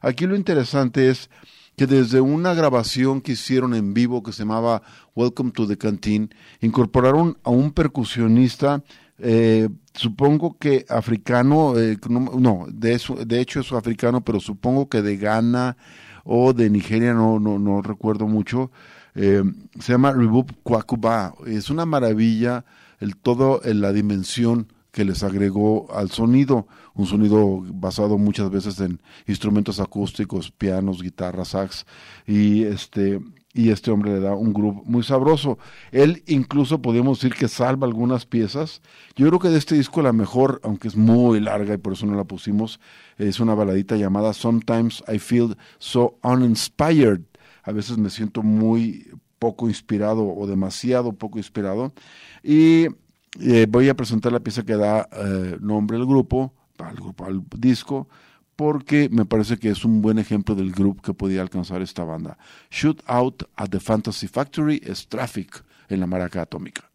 Aquí 0.00 0.26
lo 0.26 0.34
interesante 0.34 1.10
es 1.10 1.28
que 1.76 1.86
desde 1.86 2.20
una 2.20 2.54
grabación 2.54 3.20
que 3.20 3.32
hicieron 3.32 3.74
en 3.74 3.94
vivo 3.94 4.22
que 4.22 4.32
se 4.32 4.40
llamaba 4.40 4.82
Welcome 5.14 5.52
to 5.52 5.66
the 5.66 5.76
Canteen, 5.76 6.34
incorporaron 6.60 7.38
a 7.44 7.50
un 7.50 7.72
percusionista 7.72 8.82
eh, 9.18 9.68
supongo 9.94 10.56
que 10.58 10.84
africano, 10.88 11.78
eh, 11.78 11.98
no, 12.08 12.66
de, 12.70 12.94
eso, 12.94 13.16
de 13.16 13.40
hecho 13.40 13.60
es 13.60 13.72
africano, 13.72 14.22
pero 14.22 14.40
supongo 14.40 14.88
que 14.88 15.02
de 15.02 15.16
Ghana 15.16 15.76
o 16.24 16.52
de 16.52 16.70
Nigeria, 16.70 17.14
no, 17.14 17.38
no, 17.40 17.58
no 17.58 17.82
recuerdo 17.82 18.26
mucho. 18.26 18.70
Eh, 19.14 19.42
se 19.78 19.92
llama 19.92 20.12
Rebub 20.12 20.52
Kwakuba. 20.62 21.34
Es 21.46 21.70
una 21.70 21.86
maravilla 21.86 22.64
el 23.00 23.16
todo 23.16 23.60
en 23.64 23.80
la 23.80 23.92
dimensión 23.92 24.68
que 24.92 25.04
les 25.04 25.22
agregó 25.22 25.88
al 25.94 26.10
sonido, 26.10 26.66
un 26.94 27.06
sonido 27.06 27.62
basado 27.72 28.18
muchas 28.18 28.50
veces 28.50 28.80
en 28.80 29.00
instrumentos 29.26 29.80
acústicos, 29.80 30.50
pianos, 30.50 31.02
guitarras, 31.02 31.48
sax, 31.48 31.86
y 32.26 32.64
este 32.64 33.20
y 33.52 33.70
este 33.70 33.90
hombre 33.90 34.12
le 34.12 34.20
da 34.20 34.34
un 34.34 34.52
groove 34.52 34.82
muy 34.84 35.02
sabroso. 35.02 35.58
Él 35.90 36.22
incluso 36.26 36.80
podemos 36.80 37.20
decir 37.20 37.36
que 37.36 37.48
salva 37.48 37.86
algunas 37.86 38.26
piezas. 38.26 38.80
Yo 39.16 39.26
creo 39.26 39.38
que 39.40 39.48
de 39.48 39.58
este 39.58 39.74
disco 39.74 40.02
la 40.02 40.12
mejor, 40.12 40.60
aunque 40.62 40.88
es 40.88 40.96
muy 40.96 41.40
larga 41.40 41.74
y 41.74 41.78
por 41.78 41.94
eso 41.94 42.06
no 42.06 42.14
la 42.14 42.24
pusimos, 42.24 42.80
es 43.18 43.40
una 43.40 43.54
baladita 43.54 43.96
llamada 43.96 44.32
Sometimes 44.32 45.02
I 45.12 45.18
Feel 45.18 45.56
So 45.78 46.18
Uninspired. 46.22 47.22
A 47.64 47.72
veces 47.72 47.98
me 47.98 48.10
siento 48.10 48.42
muy 48.42 49.08
poco 49.38 49.68
inspirado 49.68 50.26
o 50.26 50.46
demasiado 50.46 51.12
poco 51.12 51.38
inspirado. 51.38 51.92
Y 52.42 52.86
eh, 53.40 53.66
voy 53.68 53.88
a 53.88 53.94
presentar 53.94 54.32
la 54.32 54.40
pieza 54.40 54.64
que 54.64 54.76
da 54.76 55.08
eh, 55.12 55.56
nombre 55.60 55.96
al 55.96 56.06
grupo, 56.06 56.54
al 56.78 56.94
grupo, 56.94 57.24
al 57.24 57.42
disco, 57.56 58.08
porque 58.60 59.08
me 59.10 59.24
parece 59.24 59.56
que 59.56 59.70
es 59.70 59.86
un 59.86 60.02
buen 60.02 60.18
ejemplo 60.18 60.54
del 60.54 60.72
grupo 60.72 61.00
que 61.00 61.14
podía 61.14 61.40
alcanzar 61.40 61.80
esta 61.80 62.04
banda. 62.04 62.36
Shoot 62.70 63.02
Out 63.06 63.44
at 63.56 63.70
the 63.70 63.80
Fantasy 63.80 64.28
Factory 64.28 64.82
es 64.84 65.08
Traffic 65.08 65.64
en 65.88 65.98
la 66.00 66.06
maraca 66.06 66.42
atómica. 66.42 66.89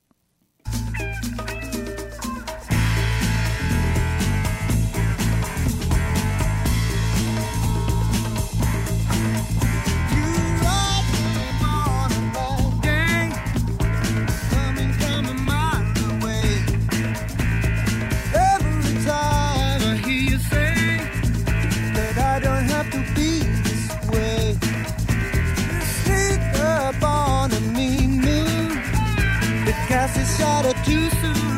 started 30.36 30.76
too 30.84 31.10
soon. 31.22 31.58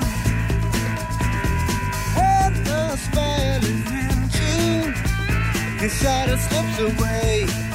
When 2.16 2.64
the 2.64 2.96
spell 2.96 3.64
is 3.64 3.92
in 3.92 4.30
slips 6.38 6.80
away. 6.80 7.67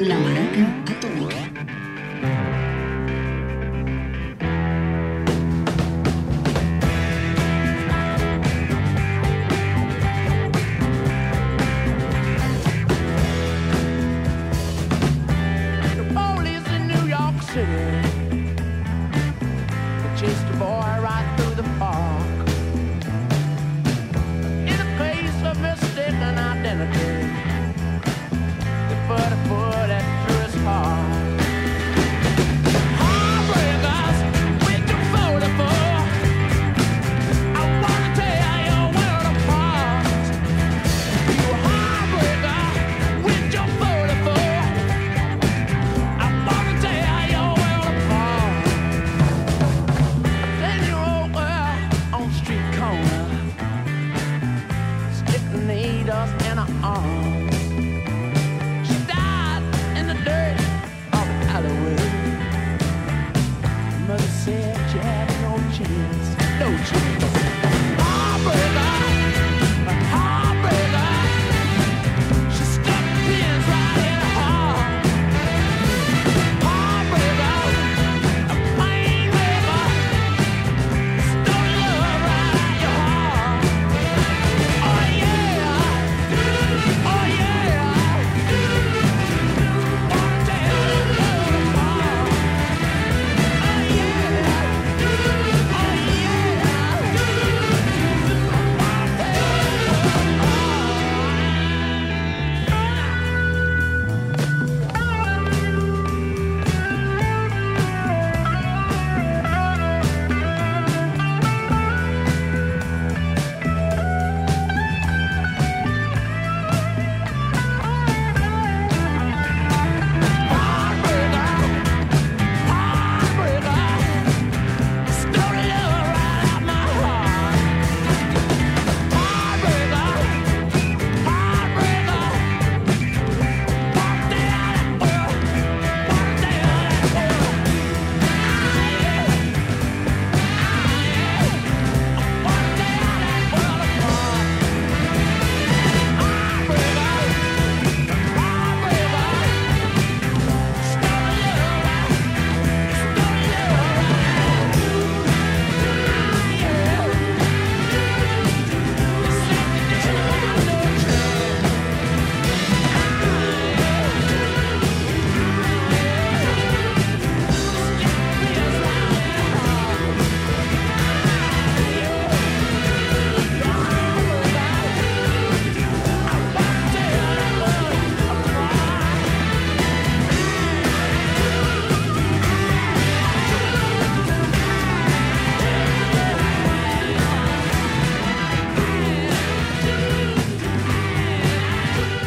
La 0.00 0.18
Maraca 0.18 0.79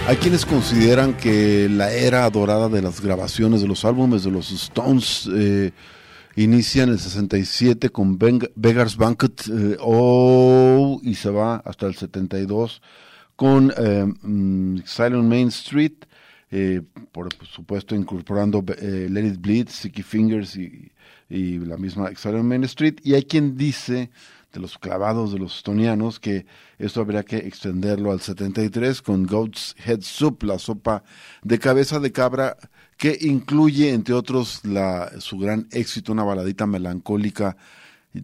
Hay 0.07 0.17
quienes 0.17 0.45
consideran 0.45 1.13
que 1.15 1.69
la 1.69 1.91
era 1.91 2.29
dorada 2.29 2.67
de 2.67 2.81
las 2.81 2.99
grabaciones 3.01 3.61
de 3.61 3.67
los 3.67 3.85
álbumes 3.85 4.23
de 4.23 4.31
los 4.31 4.51
Stones 4.51 5.29
eh, 5.33 5.71
inicia 6.35 6.83
en 6.83 6.89
el 6.89 6.99
67 6.99 7.89
con 7.89 8.19
Beng- 8.19 8.51
Beggar's 8.55 8.97
Banquet 8.97 9.41
eh, 9.49 9.77
oh, 9.79 10.99
y 11.03 11.15
se 11.15 11.29
va 11.29 11.55
hasta 11.65 11.87
el 11.87 11.95
72 11.95 12.81
con 13.37 13.73
eh, 13.77 14.05
mm, 14.21 14.79
Silent 14.85 15.23
Main 15.23 15.47
Street, 15.47 15.93
eh, 16.51 16.81
por 17.11 17.29
supuesto 17.49 17.95
incorporando 17.95 18.63
eh, 18.77 19.07
Let 19.09 19.25
It 19.25 19.41
Bleed, 19.41 19.69
Sticky 19.69 20.03
Fingers 20.03 20.57
y, 20.57 20.91
y 21.29 21.59
la 21.59 21.77
misma 21.77 22.11
Silent 22.15 22.43
Main 22.43 22.65
Street. 22.65 22.95
Y 23.03 23.13
hay 23.13 23.23
quien 23.23 23.55
dice 23.57 24.11
de 24.53 24.59
los 24.59 24.77
clavados 24.77 25.33
de 25.33 25.39
los 25.39 25.57
estonianos 25.57 26.19
que 26.19 26.45
esto 26.77 27.01
habría 27.01 27.23
que 27.23 27.37
extenderlo 27.37 28.11
al 28.11 28.21
73 28.21 29.01
con 29.01 29.25
Goat's 29.25 29.75
Head 29.83 30.01
Soup, 30.01 30.43
la 30.43 30.59
sopa 30.59 31.03
de 31.41 31.57
cabeza 31.57 31.99
de 31.99 32.11
cabra 32.11 32.55
que 32.97 33.17
incluye 33.21 33.91
entre 33.91 34.13
otros 34.13 34.63
la, 34.63 35.11
su 35.19 35.39
gran 35.39 35.67
éxito, 35.71 36.11
una 36.11 36.23
baladita 36.23 36.67
melancólica 36.67 37.57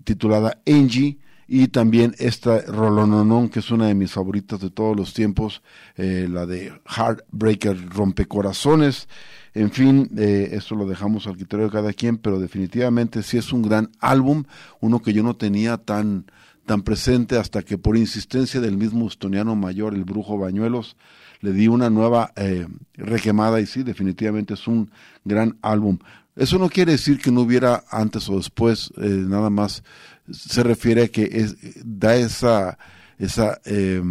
titulada 0.03 0.61
Angie 0.67 1.17
y 1.47 1.69
también 1.69 2.13
esta 2.19 2.61
Rolononón 2.61 3.49
que 3.49 3.59
es 3.59 3.71
una 3.71 3.87
de 3.87 3.95
mis 3.95 4.11
favoritas 4.11 4.59
de 4.59 4.69
todos 4.69 4.95
los 4.95 5.15
tiempos, 5.15 5.63
eh, 5.97 6.27
la 6.29 6.45
de 6.45 6.71
Heartbreaker 6.85 7.89
Rompecorazones. 7.89 9.07
En 9.53 9.71
fin, 9.71 10.09
eh, 10.17 10.49
esto 10.53 10.75
lo 10.75 10.87
dejamos 10.87 11.27
al 11.27 11.35
criterio 11.35 11.65
de 11.65 11.71
cada 11.71 11.93
quien, 11.93 12.17
pero 12.17 12.39
definitivamente 12.39 13.23
sí 13.23 13.37
es 13.37 13.51
un 13.51 13.63
gran 13.63 13.89
álbum, 13.99 14.43
uno 14.79 15.01
que 15.01 15.13
yo 15.13 15.23
no 15.23 15.35
tenía 15.35 15.77
tan, 15.77 16.25
tan 16.65 16.83
presente 16.83 17.37
hasta 17.37 17.63
que 17.63 17.77
por 17.77 17.97
insistencia 17.97 18.61
del 18.61 18.77
mismo 18.77 19.07
estoniano 19.07 19.55
mayor, 19.55 19.95
el 19.95 20.03
brujo 20.03 20.37
Bañuelos, 20.37 20.95
le 21.41 21.53
di 21.53 21.67
una 21.67 21.89
nueva 21.89 22.31
eh, 22.35 22.67
requemada 22.93 23.61
y 23.61 23.65
sí, 23.65 23.83
definitivamente 23.83 24.53
es 24.53 24.67
un 24.67 24.91
gran 25.23 25.57
álbum. 25.61 25.97
Eso 26.35 26.57
no 26.57 26.69
quiere 26.69 26.93
decir 26.93 27.19
que 27.19 27.31
no 27.31 27.41
hubiera 27.41 27.83
antes 27.89 28.29
o 28.29 28.37
después, 28.37 28.93
eh, 28.97 29.07
nada 29.07 29.49
más 29.49 29.83
se 30.31 30.63
refiere 30.63 31.03
a 31.03 31.07
que 31.07 31.23
es, 31.23 31.55
da 31.83 32.15
esa, 32.15 32.77
esa 33.17 33.59
eh, 33.65 34.01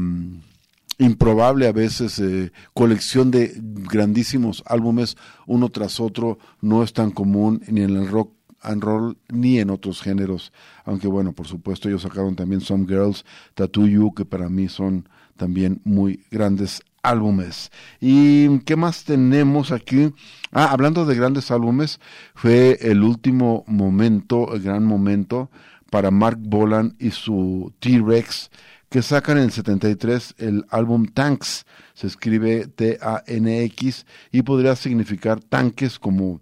improbable 0.98 1.66
a 1.66 1.72
veces 1.72 2.18
eh, 2.18 2.52
colección 2.74 3.30
de 3.30 3.52
grandísimos 3.56 4.62
álbumes 4.66 5.16
uno 5.46 5.68
tras 5.68 6.00
otro, 6.00 6.38
no 6.60 6.82
es 6.82 6.92
tan 6.92 7.10
común 7.10 7.62
ni 7.68 7.82
en 7.82 7.96
el 7.96 8.08
rock 8.08 8.32
and 8.60 8.82
roll 8.82 9.16
ni 9.28 9.60
en 9.60 9.70
otros 9.70 10.02
géneros, 10.02 10.52
aunque 10.84 11.06
bueno, 11.06 11.32
por 11.32 11.46
supuesto 11.46 11.88
ellos 11.88 12.02
sacaron 12.02 12.34
también 12.34 12.60
Some 12.60 12.86
Girls, 12.86 13.24
Tattoo 13.54 13.86
You, 13.86 14.12
que 14.14 14.24
para 14.24 14.48
mí 14.48 14.68
son 14.68 15.08
también 15.36 15.80
muy 15.84 16.24
grandes 16.30 16.82
álbumes. 17.02 17.70
¿Y 18.00 18.58
qué 18.60 18.76
más 18.76 19.04
tenemos 19.04 19.70
aquí? 19.72 20.12
Ah, 20.52 20.68
hablando 20.72 21.06
de 21.06 21.14
grandes 21.14 21.50
álbumes, 21.50 22.00
fue 22.34 22.78
el 22.80 23.02
último 23.02 23.64
momento, 23.66 24.54
el 24.54 24.62
gran 24.62 24.84
momento 24.84 25.50
para 25.90 26.10
Mark 26.10 26.38
Bolan 26.40 26.96
y 26.98 27.12
su 27.12 27.72
T-Rex, 27.78 28.50
que 28.88 29.02
sacan 29.02 29.38
en 29.38 29.44
el 29.44 29.52
73 29.52 30.34
el 30.38 30.64
álbum 30.70 31.06
Tanks. 31.06 31.66
Se 31.94 32.06
escribe 32.06 32.66
T-A-N-X 32.68 34.06
y 34.32 34.42
podría 34.42 34.76
significar 34.76 35.40
tanques 35.40 35.98
como 35.98 36.40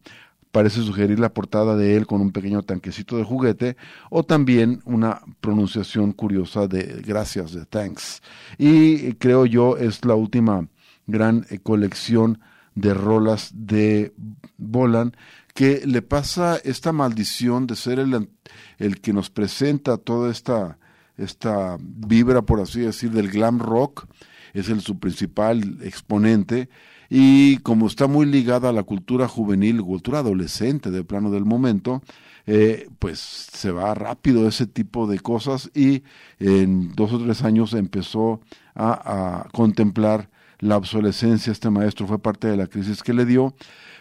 parece 0.53 0.81
sugerir 0.81 1.19
la 1.19 1.35
portada 1.35 1.77
de 1.77 1.97
él 1.97 2.07
con 2.07 2.23
un 2.23 2.33
pequeño 2.33 2.63
tanquecito 2.63 3.19
de 3.19 3.25
juguete 3.25 3.77
o 4.09 4.23
también 4.23 4.81
una 4.87 5.21
pronunciación 5.43 6.13
curiosa 6.13 6.67
de 6.67 7.03
gracias 7.05 7.53
de 7.53 7.67
thanks. 7.67 8.23
Y 8.57 9.13
creo 9.15 9.45
yo 9.45 9.77
es 9.77 10.05
la 10.05 10.15
última 10.15 10.67
gran 11.07 11.45
eh, 11.51 11.59
colección 11.59 12.41
de 12.75 12.95
rolas 12.95 13.51
de 13.55 14.15
Bolan 14.57 15.15
que 15.55 15.83
le 15.87 16.03
pasa 16.03 16.59
esta 16.63 16.93
maldición 16.93 17.67
de 17.67 17.77
ser 17.77 17.99
el, 17.99 18.31
el 18.79 19.01
que 19.01 19.13
nos 19.13 19.31
presenta 19.31 19.97
toda 19.97 20.31
esta, 20.31 20.79
esta 21.17 21.77
vibra, 21.81 22.43
por 22.43 22.61
así 22.61 22.81
decir, 22.81 23.11
del 23.11 23.31
glam 23.31 23.59
rock, 23.59 24.07
es 24.55 24.69
el 24.69 24.81
su 24.81 24.99
principal 24.99 25.79
exponente, 25.83 26.69
y 27.09 27.59
como 27.59 27.87
está 27.87 28.07
muy 28.07 28.27
ligada 28.27 28.71
a 28.71 28.73
la 28.73 28.83
cultura 28.83 29.29
juvenil, 29.29 29.83
cultura 29.83 30.21
adolescente 30.21 30.91
de 30.91 31.05
plano 31.05 31.31
del 31.31 31.45
momento, 31.45 32.03
eh, 32.49 32.89
pues 33.01 33.19
se 33.19 33.73
va 33.73 33.95
rápido 33.95 34.47
ese 34.47 34.67
tipo 34.67 35.09
de 35.09 35.19
cosas 35.19 35.69
y 35.75 36.05
en 36.39 36.95
dos 36.95 37.13
o 37.13 37.19
tres 37.19 37.43
años 37.43 37.75
empezó 37.75 38.41
a, 38.75 39.49
contemplar 39.53 40.31
la 40.61 40.77
obsolescencia. 40.77 41.51
Este 41.51 41.71
maestro 41.71 42.07
fue 42.07 42.19
parte 42.21 42.49
de 42.49 42.57
la 42.57 42.69
crisis 42.69 43.03
que 43.03 43.15
le 43.15 43.25
dio. 43.25 43.55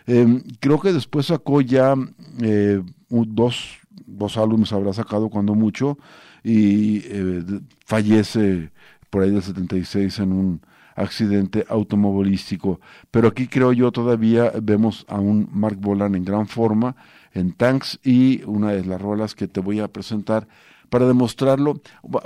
Eh, 0.05 0.43
creo 0.59 0.79
que 0.79 0.93
después 0.93 1.27
sacó 1.27 1.61
ya 1.61 1.95
eh, 2.41 2.83
dos, 3.09 3.79
dos 4.05 4.37
álbumes, 4.37 4.73
habrá 4.73 4.93
sacado 4.93 5.29
cuando 5.29 5.55
mucho, 5.55 5.97
y 6.45 7.01
eh, 7.05 7.43
fallece 7.87 8.69
por 9.09 9.23
ahí 9.23 9.31
del 9.31 9.41
76 9.41 10.19
en 10.19 10.31
un 10.31 10.61
accidente 10.95 11.65
automovilístico. 11.67 12.79
Pero 13.09 13.29
aquí 13.29 13.47
creo 13.47 13.73
yo 13.73 13.91
todavía 13.91 14.51
vemos 14.61 15.05
a 15.09 15.19
un 15.19 15.49
Mark 15.51 15.77
Bolan 15.77 16.13
en 16.13 16.23
gran 16.23 16.47
forma, 16.47 16.95
en 17.33 17.51
Tanks, 17.51 17.99
y 18.03 18.43
una 18.43 18.73
de 18.73 18.85
las 18.85 19.01
rolas 19.01 19.33
que 19.33 19.47
te 19.47 19.59
voy 19.59 19.79
a 19.79 19.87
presentar 19.87 20.47
para 20.89 21.07
demostrarlo. 21.07 21.81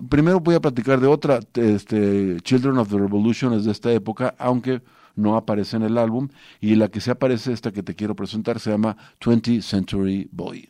Primero 0.10 0.42
voy 0.42 0.56
a 0.56 0.60
platicar 0.60 1.00
de 1.00 1.08
otra, 1.08 1.40
este, 1.54 2.42
Children 2.42 2.78
of 2.78 2.90
the 2.90 2.98
Revolution 2.98 3.54
es 3.54 3.64
de 3.64 3.72
esta 3.72 3.90
época, 3.94 4.36
aunque 4.38 4.82
no 5.16 5.38
aparece 5.38 5.78
en 5.78 5.84
el 5.84 5.98
álbum, 5.98 6.28
y 6.60 6.76
la 6.76 6.90
que 6.90 7.00
se 7.00 7.12
aparece, 7.12 7.54
esta 7.54 7.72
que 7.72 7.84
te 7.84 7.96
quiero 7.96 8.18
presentar, 8.18 8.60
se 8.60 8.70
llama 8.70 8.98
20th 9.22 9.62
Century 9.62 10.28
Boy. 10.34 10.70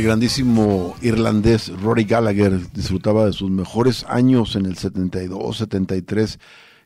El 0.00 0.06
grandísimo 0.06 0.96
irlandés 1.02 1.68
Rory 1.82 2.04
Gallagher 2.04 2.72
disfrutaba 2.72 3.26
de 3.26 3.34
sus 3.34 3.50
mejores 3.50 4.06
años 4.08 4.56
en 4.56 4.64
el 4.64 4.78
72, 4.78 5.58
73, 5.58 6.38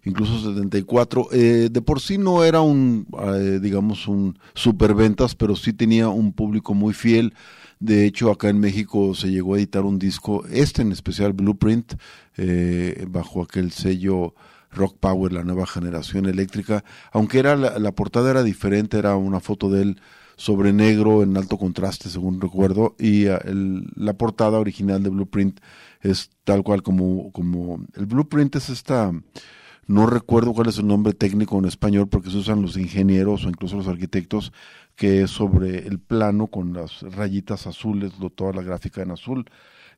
incluso 0.02 0.40
74. 0.40 1.28
Eh, 1.30 1.68
de 1.70 1.80
por 1.80 2.00
sí 2.00 2.18
no 2.18 2.42
era 2.42 2.60
un, 2.60 3.06
eh, 3.22 3.60
digamos, 3.62 4.08
un 4.08 4.36
superventas, 4.54 5.36
pero 5.36 5.54
sí 5.54 5.72
tenía 5.72 6.08
un 6.08 6.32
público 6.32 6.74
muy 6.74 6.92
fiel. 6.92 7.34
De 7.78 8.04
hecho, 8.04 8.32
acá 8.32 8.48
en 8.48 8.58
México 8.58 9.14
se 9.14 9.30
llegó 9.30 9.54
a 9.54 9.58
editar 9.58 9.84
un 9.84 10.00
disco, 10.00 10.44
este 10.50 10.82
en 10.82 10.90
especial, 10.90 11.34
Blueprint, 11.34 11.94
eh, 12.36 13.06
bajo 13.08 13.42
aquel 13.42 13.70
sello 13.70 14.34
Rock 14.72 14.96
Power, 14.98 15.32
la 15.32 15.44
nueva 15.44 15.68
generación 15.68 16.26
eléctrica. 16.26 16.82
Aunque 17.12 17.38
era 17.38 17.54
la, 17.54 17.78
la 17.78 17.92
portada 17.92 18.32
era 18.32 18.42
diferente, 18.42 18.98
era 18.98 19.14
una 19.14 19.38
foto 19.38 19.70
de 19.70 19.82
él 19.82 20.00
sobre 20.36 20.72
negro 20.72 21.22
en 21.22 21.36
alto 21.36 21.58
contraste, 21.58 22.08
según 22.08 22.40
recuerdo, 22.40 22.94
y 22.98 23.26
ah, 23.26 23.40
el- 23.44 23.84
la 23.96 24.14
portada 24.14 24.58
original 24.58 25.02
de 25.02 25.10
Blueprint 25.10 25.60
es 26.00 26.30
tal 26.44 26.62
cual 26.62 26.82
como, 26.82 27.30
como 27.32 27.84
el 27.94 28.06
Blueprint 28.06 28.56
es 28.56 28.68
esta, 28.70 29.12
no 29.86 30.06
recuerdo 30.06 30.52
cuál 30.54 30.68
es 30.68 30.78
el 30.78 30.86
nombre 30.86 31.12
técnico 31.12 31.58
en 31.58 31.66
español 31.66 32.08
porque 32.08 32.30
se 32.30 32.38
usan 32.38 32.62
los 32.62 32.76
ingenieros 32.76 33.44
o 33.44 33.48
incluso 33.48 33.76
los 33.76 33.88
arquitectos, 33.88 34.52
que 34.96 35.22
es 35.22 35.30
sobre 35.30 35.86
el 35.86 35.98
plano 35.98 36.46
con 36.46 36.72
las 36.72 37.02
rayitas 37.02 37.66
azules, 37.66 38.12
toda 38.34 38.52
la 38.52 38.62
gráfica 38.62 39.02
en 39.02 39.10
azul. 39.12 39.44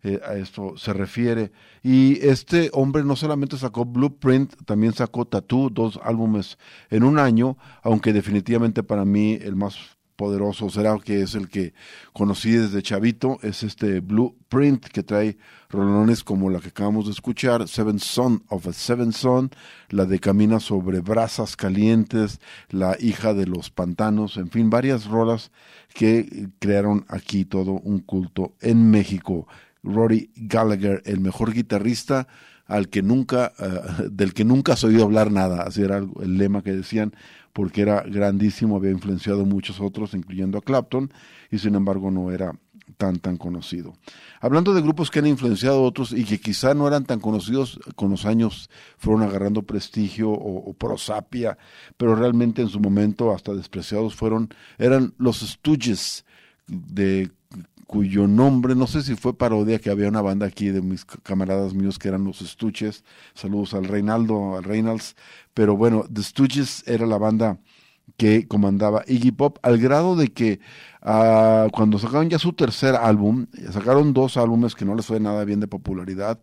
eh, 0.02 0.20
a 0.28 0.34
esto 0.34 0.76
se 0.76 0.92
refiere. 0.92 1.52
Y 1.82 2.18
este 2.24 2.70
hombre 2.74 3.02
no 3.02 3.16
solamente 3.16 3.56
sacó 3.56 3.84
Blueprint, 3.86 4.54
también 4.66 4.92
sacó 4.92 5.24
Tattoo, 5.24 5.70
dos 5.70 5.98
álbumes 6.04 6.58
en 6.90 7.02
un 7.02 7.18
año, 7.18 7.56
aunque 7.82 8.12
definitivamente 8.12 8.82
para 8.82 9.04
mí 9.06 9.38
el 9.40 9.56
más 9.56 9.95
poderoso 10.16 10.70
será 10.70 10.96
que 10.98 11.22
es 11.22 11.34
el 11.34 11.48
que 11.48 11.74
conocí 12.12 12.52
desde 12.52 12.82
chavito, 12.82 13.38
es 13.42 13.62
este 13.62 14.00
Blueprint 14.00 14.86
que 14.86 15.02
trae 15.02 15.36
rolones 15.68 16.24
como 16.24 16.50
la 16.50 16.60
que 16.60 16.68
acabamos 16.68 17.06
de 17.06 17.12
escuchar, 17.12 17.68
Seven 17.68 17.98
Son 17.98 18.42
of 18.48 18.66
a 18.66 18.72
Seven 18.72 19.12
Son, 19.12 19.50
la 19.90 20.06
de 20.06 20.18
Camina 20.18 20.60
sobre 20.60 21.00
brasas 21.00 21.56
calientes, 21.56 22.40
la 22.70 22.96
hija 22.98 23.34
de 23.34 23.46
los 23.46 23.70
pantanos, 23.70 24.36
en 24.36 24.50
fin, 24.50 24.70
varias 24.70 25.06
rolas 25.06 25.52
que 25.94 26.48
crearon 26.58 27.04
aquí 27.08 27.44
todo 27.44 27.72
un 27.72 28.00
culto 28.00 28.54
en 28.60 28.90
México. 28.90 29.46
Rory 29.82 30.30
Gallagher, 30.34 31.02
el 31.04 31.20
mejor 31.20 31.52
guitarrista 31.52 32.26
al 32.66 32.88
que 32.88 33.02
nunca, 33.02 33.52
eh, 33.58 34.08
del 34.10 34.34
que 34.34 34.44
nunca 34.44 34.72
has 34.72 34.84
oído 34.84 35.04
hablar 35.04 35.30
nada, 35.30 35.62
así 35.62 35.82
era 35.82 35.98
el, 35.98 36.10
el 36.20 36.38
lema 36.38 36.62
que 36.62 36.72
decían, 36.72 37.14
porque 37.56 37.80
era 37.80 38.02
grandísimo, 38.02 38.76
había 38.76 38.90
influenciado 38.90 39.40
a 39.40 39.44
muchos 39.46 39.80
otros, 39.80 40.12
incluyendo 40.12 40.58
a 40.58 40.60
Clapton, 40.60 41.10
y 41.50 41.58
sin 41.58 41.74
embargo 41.74 42.10
no 42.10 42.30
era 42.30 42.52
tan 42.98 43.18
tan 43.18 43.38
conocido. 43.38 43.94
Hablando 44.42 44.74
de 44.74 44.82
grupos 44.82 45.10
que 45.10 45.20
han 45.20 45.26
influenciado 45.26 45.78
a 45.78 45.80
otros 45.80 46.12
y 46.12 46.24
que 46.24 46.38
quizá 46.38 46.74
no 46.74 46.86
eran 46.86 47.06
tan 47.06 47.18
conocidos, 47.18 47.80
con 47.94 48.10
los 48.10 48.26
años 48.26 48.68
fueron 48.98 49.22
agarrando 49.22 49.62
prestigio 49.62 50.32
o, 50.32 50.70
prosapia, 50.74 51.56
pero 51.96 52.14
realmente 52.14 52.60
en 52.60 52.68
su 52.68 52.78
momento 52.78 53.32
hasta 53.32 53.54
despreciados 53.54 54.14
fueron, 54.14 54.50
eran 54.76 55.14
los 55.16 55.40
Stooges, 55.40 56.26
de 56.66 57.30
cuyo 57.86 58.26
nombre, 58.26 58.74
no 58.74 58.86
sé 58.86 59.02
si 59.02 59.14
fue 59.14 59.36
parodia, 59.36 59.78
que 59.78 59.90
había 59.90 60.08
una 60.08 60.20
banda 60.20 60.46
aquí 60.46 60.70
de 60.70 60.82
mis 60.82 61.04
camaradas 61.04 61.74
míos 61.74 61.98
que 61.98 62.08
eran 62.08 62.24
los 62.24 62.38
Stooges, 62.40 63.04
saludos 63.34 63.74
al 63.74 63.84
Reinaldo, 63.84 64.56
al 64.56 64.64
Reynolds, 64.64 65.14
pero 65.54 65.76
bueno, 65.76 66.04
The 66.12 66.22
Stooges 66.22 66.82
era 66.86 67.06
la 67.06 67.18
banda 67.18 67.58
que 68.16 68.46
comandaba 68.46 69.04
Iggy 69.06 69.32
Pop, 69.32 69.58
al 69.62 69.78
grado 69.78 70.16
de 70.16 70.28
que 70.28 70.60
ah, 71.02 71.68
cuando 71.72 71.98
sacaron 71.98 72.28
ya 72.28 72.38
su 72.38 72.52
tercer 72.52 72.94
álbum, 72.94 73.46
sacaron 73.70 74.12
dos 74.12 74.36
álbumes 74.36 74.74
que 74.74 74.84
no 74.84 74.94
les 74.94 75.06
fue 75.06 75.20
nada 75.20 75.44
bien 75.44 75.60
de 75.60 75.68
popularidad, 75.68 76.40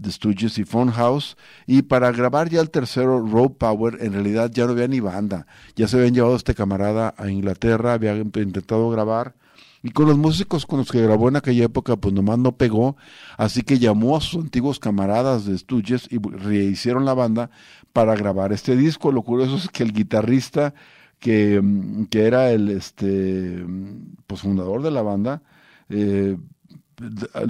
The 0.00 0.10
Stooges 0.10 0.58
y 0.58 0.64
Funhouse, 0.64 1.36
y 1.66 1.82
para 1.82 2.10
grabar 2.12 2.48
ya 2.48 2.60
el 2.60 2.70
tercero, 2.70 3.24
Road 3.26 3.52
Power, 3.52 3.98
en 4.00 4.12
realidad 4.12 4.50
ya 4.52 4.66
no 4.66 4.72
había 4.72 4.88
ni 4.88 5.00
banda, 5.00 5.46
ya 5.76 5.88
se 5.88 5.98
habían 5.98 6.14
llevado 6.14 6.34
a 6.34 6.38
este 6.38 6.54
camarada 6.54 7.14
a 7.16 7.28
Inglaterra, 7.28 7.92
había 7.92 8.16
intentado 8.16 8.90
grabar, 8.90 9.34
y 9.82 9.90
con 9.90 10.06
los 10.06 10.18
músicos 10.18 10.66
con 10.66 10.80
los 10.80 10.90
que 10.90 11.00
grabó 11.00 11.28
en 11.28 11.36
aquella 11.36 11.64
época, 11.64 11.96
pues 11.96 12.14
nomás 12.14 12.38
no 12.38 12.52
pegó, 12.52 12.96
así 13.36 13.62
que 13.62 13.78
llamó 13.78 14.16
a 14.16 14.20
sus 14.20 14.42
antiguos 14.42 14.78
camaradas 14.78 15.46
de 15.46 15.56
Stooges 15.56 16.08
y 16.10 16.18
rehicieron 16.18 17.04
la 17.04 17.14
banda 17.14 17.50
para 17.92 18.14
grabar 18.14 18.52
este 18.52 18.76
disco. 18.76 19.12
Lo 19.12 19.22
curioso 19.22 19.56
es 19.56 19.68
que 19.68 19.82
el 19.82 19.92
guitarrista 19.92 20.74
que, 21.18 21.60
mm, 21.62 22.06
que 22.06 22.26
era 22.26 22.50
el 22.50 22.68
este 22.70 23.64
mm, 23.66 24.16
pues 24.26 24.40
fundador 24.42 24.82
de 24.82 24.90
la 24.90 25.02
banda, 25.02 25.42
eh, 25.88 26.36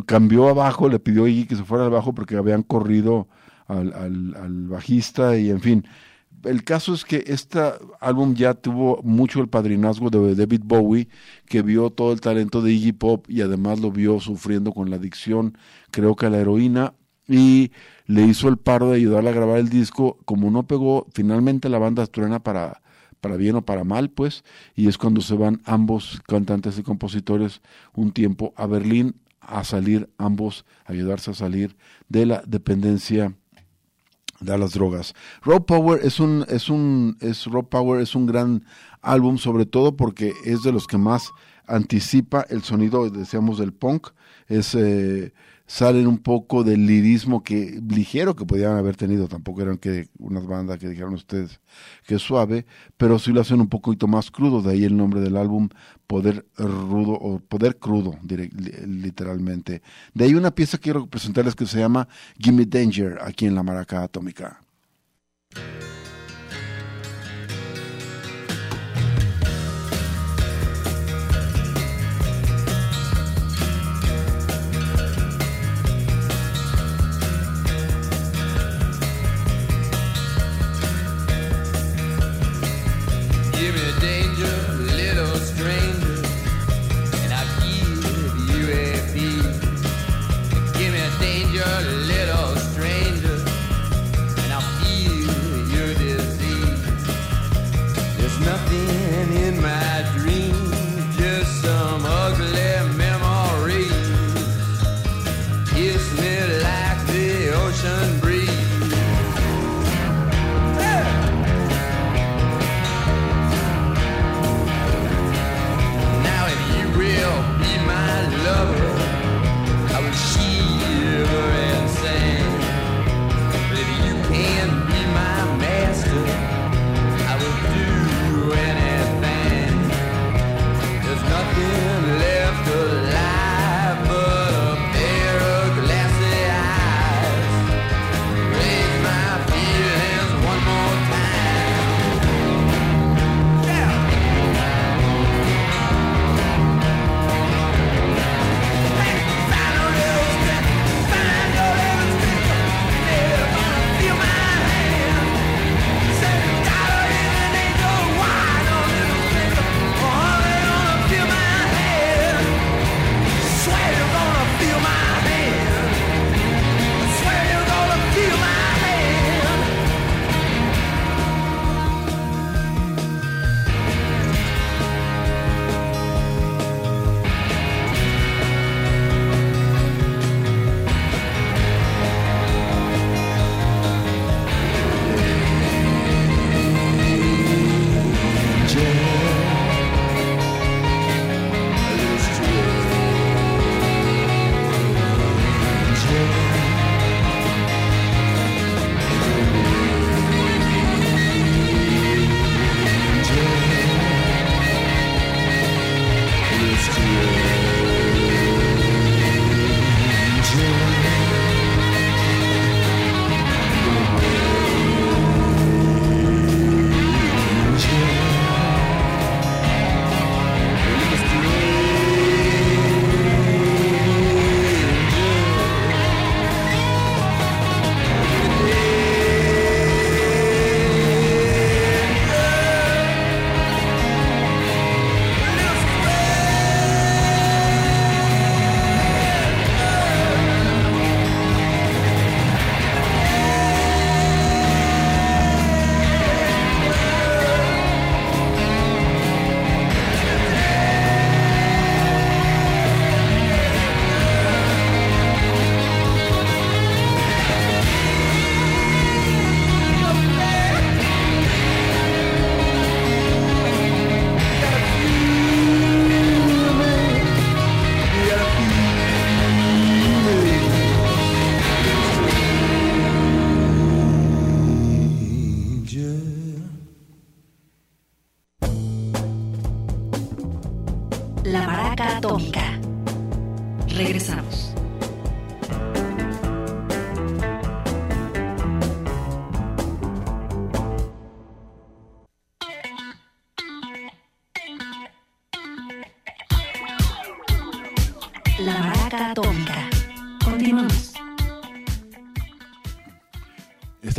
cambió 0.06 0.48
abajo, 0.48 0.88
le 0.88 0.98
pidió 1.00 1.24
a 1.24 1.28
Iggy 1.28 1.46
que 1.46 1.56
se 1.56 1.64
fuera 1.64 1.84
al 1.84 1.90
bajo 1.90 2.14
porque 2.14 2.36
habían 2.36 2.62
corrido 2.62 3.28
al, 3.66 3.92
al 3.92 4.68
bajista 4.68 5.36
y 5.36 5.50
en 5.50 5.60
fin. 5.60 5.86
El 6.44 6.64
caso 6.64 6.94
es 6.94 7.04
que 7.04 7.24
este 7.26 7.60
álbum 8.00 8.34
ya 8.34 8.54
tuvo 8.54 9.00
mucho 9.02 9.40
el 9.40 9.48
padrinazgo 9.48 10.08
de 10.08 10.34
David 10.34 10.62
Bowie, 10.64 11.08
que 11.46 11.60
vio 11.60 11.90
todo 11.90 12.12
el 12.12 12.20
talento 12.20 12.62
de 12.62 12.72
Iggy 12.72 12.92
Pop 12.92 13.26
y 13.28 13.42
además 13.42 13.80
lo 13.80 13.90
vio 13.92 14.20
sufriendo 14.20 14.72
con 14.72 14.88
la 14.88 14.96
adicción, 14.96 15.58
creo 15.90 16.16
que 16.16 16.26
a 16.26 16.30
la 16.30 16.38
heroína, 16.38 16.94
y 17.28 17.72
le 18.06 18.22
hizo 18.22 18.48
el 18.48 18.56
paro 18.56 18.90
de 18.90 18.96
ayudarle 18.96 19.30
a 19.30 19.34
grabar 19.34 19.58
el 19.58 19.68
disco. 19.68 20.18
Como 20.24 20.50
no 20.50 20.66
pegó, 20.66 21.06
finalmente 21.12 21.68
la 21.68 21.78
banda 21.78 22.06
truena 22.06 22.42
para, 22.42 22.82
para 23.20 23.36
bien 23.36 23.56
o 23.56 23.62
para 23.62 23.84
mal, 23.84 24.10
pues, 24.10 24.42
y 24.74 24.88
es 24.88 24.98
cuando 24.98 25.20
se 25.20 25.34
van 25.34 25.60
ambos 25.64 26.20
cantantes 26.26 26.78
y 26.78 26.82
compositores 26.82 27.60
un 27.94 28.12
tiempo 28.12 28.52
a 28.56 28.66
Berlín 28.66 29.14
a 29.40 29.62
salir, 29.64 30.08
ambos 30.18 30.64
a 30.84 30.92
ayudarse 30.92 31.30
a 31.30 31.34
salir 31.34 31.76
de 32.08 32.26
la 32.26 32.42
dependencia 32.46 33.34
de 34.40 34.58
las 34.58 34.72
drogas. 34.72 35.14
Raw 35.42 35.64
Power 35.64 36.00
es 36.02 36.18
un 36.18 36.44
es 36.48 36.68
un 36.68 37.16
es 37.20 37.46
Raw 37.46 37.68
Power 37.68 38.00
es 38.00 38.14
un 38.14 38.26
gran 38.26 38.64
álbum 39.02 39.38
sobre 39.38 39.66
todo 39.66 39.96
porque 39.96 40.32
es 40.44 40.62
de 40.62 40.72
los 40.72 40.86
que 40.86 40.98
más 40.98 41.30
anticipa 41.66 42.44
el 42.48 42.62
sonido 42.62 43.08
decíamos 43.10 43.58
del 43.58 43.72
punk 43.72 44.08
es 44.48 44.74
eh, 44.74 45.32
salen 45.70 46.08
un 46.08 46.18
poco 46.18 46.64
del 46.64 46.84
lirismo 46.84 47.44
que 47.44 47.80
ligero 47.88 48.34
que 48.34 48.44
podían 48.44 48.76
haber 48.76 48.96
tenido 48.96 49.28
tampoco 49.28 49.62
eran 49.62 49.78
que 49.78 50.08
unas 50.18 50.44
bandas 50.44 50.80
que 50.80 50.88
dijeron 50.88 51.14
ustedes 51.14 51.60
que 52.08 52.16
es 52.16 52.22
suave 52.22 52.66
pero 52.96 53.20
sí 53.20 53.30
lo 53.30 53.40
hacen 53.40 53.60
un 53.60 53.68
poquito 53.68 54.08
más 54.08 54.32
crudo 54.32 54.62
de 54.62 54.72
ahí 54.72 54.84
el 54.84 54.96
nombre 54.96 55.20
del 55.20 55.36
álbum 55.36 55.68
poder 56.08 56.44
rudo 56.56 57.12
o 57.12 57.38
poder 57.38 57.78
crudo 57.78 58.18
literalmente. 58.84 59.80
De 60.12 60.24
ahí 60.24 60.34
una 60.34 60.50
pieza 60.50 60.76
que 60.76 60.82
quiero 60.82 61.06
presentarles 61.06 61.54
que 61.54 61.66
se 61.66 61.78
llama 61.78 62.08
Gimme 62.36 62.66
Danger 62.66 63.20
aquí 63.22 63.46
en 63.46 63.54
la 63.54 63.62
maraca 63.62 64.02
atómica 64.02 64.60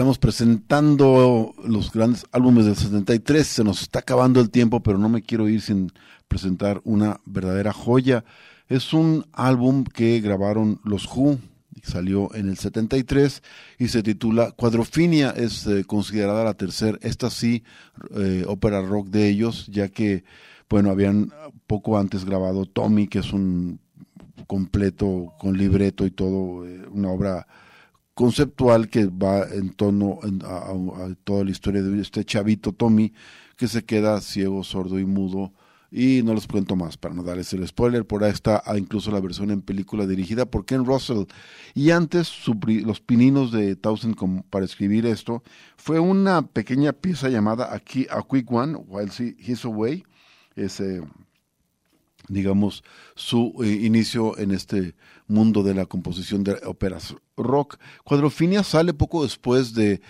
Estamos 0.02 0.18
presentando 0.18 1.54
los 1.64 1.92
grandes 1.92 2.26
álbumes 2.32 2.66
del 2.66 2.76
73. 2.76 3.46
Se 3.46 3.64
nos 3.64 3.84
está 3.84 4.00
acabando 4.00 4.42
el 4.42 4.50
tiempo, 4.50 4.82
pero 4.82 4.98
no 4.98 5.10
me 5.10 5.22
quiero 5.22 5.48
ir 5.48 5.62
sin 5.62 5.92
presentar 6.28 6.82
una 6.86 7.22
verdadera 7.26 7.72
joya. 7.72 8.26
Es 8.68 8.94
un 8.94 9.28
álbum 9.32 9.84
que 9.84 10.20
grabaron 10.20 10.82
los 10.84 11.06
Who, 11.06 11.38
salió 11.84 12.34
en 12.34 12.50
el 12.50 12.58
73 12.58 13.44
y 13.78 13.90
se 13.90 14.02
titula 14.02 14.50
Cuadrofinia. 14.54 15.36
Es 15.38 15.68
eh, 15.68 15.84
considerada 15.86 16.44
la 16.44 16.56
tercera, 16.56 16.98
esta 17.04 17.30
sí, 17.30 17.64
eh, 18.18 18.44
ópera 18.48 18.82
rock 18.82 19.10
de 19.10 19.30
ellos, 19.30 19.68
ya 19.68 19.90
que, 19.90 20.24
bueno, 20.68 20.90
habían 20.90 21.32
poco 21.68 22.00
antes 22.00 22.26
grabado 22.26 22.66
Tommy, 22.66 23.08
que 23.08 23.20
es 23.20 23.32
un 23.34 23.80
completo 24.48 25.36
con 25.38 25.56
libreto 25.56 26.08
y 26.08 26.10
todo, 26.10 26.68
eh, 26.68 26.88
una 26.92 27.12
obra 27.12 27.46
conceptual 28.14 28.90
que 28.90 29.06
va 29.08 29.44
en 29.48 29.72
torno 29.74 30.20
en- 30.24 30.42
a, 30.46 30.58
a- 30.58 31.16
toda 31.24 31.44
la 31.44 31.52
historia 31.52 31.82
de 31.82 32.02
este 32.02 32.24
chavito 32.26 32.72
Tommy 32.74 33.14
que 33.58 33.68
se 33.68 33.84
queda 33.86 34.20
ciego, 34.22 34.64
sordo 34.64 35.00
y 35.00 35.06
mudo. 35.06 35.54
Y 35.94 36.22
no 36.24 36.34
les 36.34 36.48
cuento 36.48 36.78
más 36.78 36.96
para 36.96 37.14
no 37.14 37.22
darles 37.22 37.52
el 37.52 37.68
spoiler. 37.68 38.06
Por 38.08 38.24
ahí 38.24 38.32
está 38.32 38.64
ah, 38.66 38.78
incluso 38.78 39.12
la 39.12 39.20
versión 39.20 39.52
en 39.52 39.62
película 39.62 40.08
dirigida 40.08 40.46
por 40.46 40.64
Ken 40.66 40.86
Russell. 40.86 41.26
Y 41.74 41.92
antes, 41.92 42.32
los 42.86 43.02
pininos 43.02 43.52
de 43.52 43.76
Townsend 43.76 44.16
para 44.50 44.64
escribir 44.64 45.06
esto 45.06 45.44
fue 45.76 46.00
una 46.00 46.44
pequeña 46.44 46.94
pieza 46.94 47.28
llamada 47.28 47.74
Aquí, 47.76 48.08
A 48.10 48.22
Quick 48.24 48.50
One, 48.50 48.78
While 48.88 49.12
He- 49.20 49.36
He's 49.38 49.66
Away. 49.66 50.06
Ese, 50.56 51.02
digamos, 52.32 52.84
su 53.16 53.54
eh, 53.64 53.68
inicio 53.68 54.38
en 54.38 54.52
este 54.52 54.96
mundo 55.28 55.64
de 55.64 55.74
la 55.74 55.86
composición 55.86 56.44
de 56.44 56.54
óperas 56.66 57.16
rock. 57.38 57.78
Cuadrofinia 58.04 58.64
sale 58.64 58.94
poco 58.94 59.24
después 59.24 59.74
de 59.74 60.02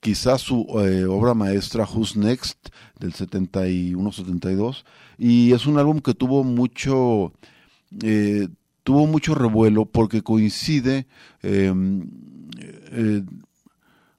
quizás 0.00 0.42
su 0.42 0.66
eh, 0.84 1.04
obra 1.04 1.34
maestra 1.34 1.84
Who's 1.84 2.16
Next 2.16 2.68
del 3.00 3.12
71-72 3.12 4.84
y 5.18 5.52
es 5.52 5.66
un 5.66 5.78
álbum 5.78 6.00
que 6.00 6.14
tuvo 6.14 6.44
mucho 6.44 7.32
eh, 8.02 8.48
tuvo 8.84 9.06
mucho 9.06 9.34
revuelo 9.34 9.84
porque 9.86 10.22
coincide 10.22 11.06
eh, 11.42 11.72
eh, 12.90 13.22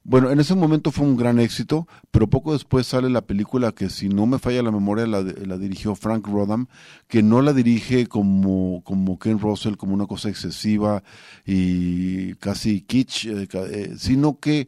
bueno, 0.10 0.32
en 0.32 0.40
ese 0.40 0.56
momento 0.56 0.90
fue 0.90 1.06
un 1.06 1.16
gran 1.16 1.38
éxito, 1.38 1.88
pero 2.10 2.26
poco 2.26 2.54
después 2.54 2.88
sale 2.88 3.12
la 3.12 3.22
película 3.22 3.74
que, 3.74 3.92
si 3.92 4.10
no 4.10 4.26
me 4.26 4.40
falla 4.40 4.64
la 4.64 4.72
memoria, 4.72 5.06
la, 5.06 5.22
la 5.22 5.60
dirigió 5.60 5.94
Frank 5.94 6.26
Rodham, 6.26 6.66
que 7.08 7.22
no 7.22 7.44
la 7.44 7.54
dirige 7.54 8.08
como, 8.08 8.82
como 8.84 9.20
Ken 9.20 9.38
Russell, 9.38 9.76
como 9.76 9.94
una 9.94 10.08
cosa 10.08 10.30
excesiva 10.30 11.04
y 11.46 12.34
casi 12.38 12.82
kitsch, 12.82 13.26
eh, 13.28 13.48
eh, 13.54 13.94
sino 14.00 14.40
que 14.40 14.68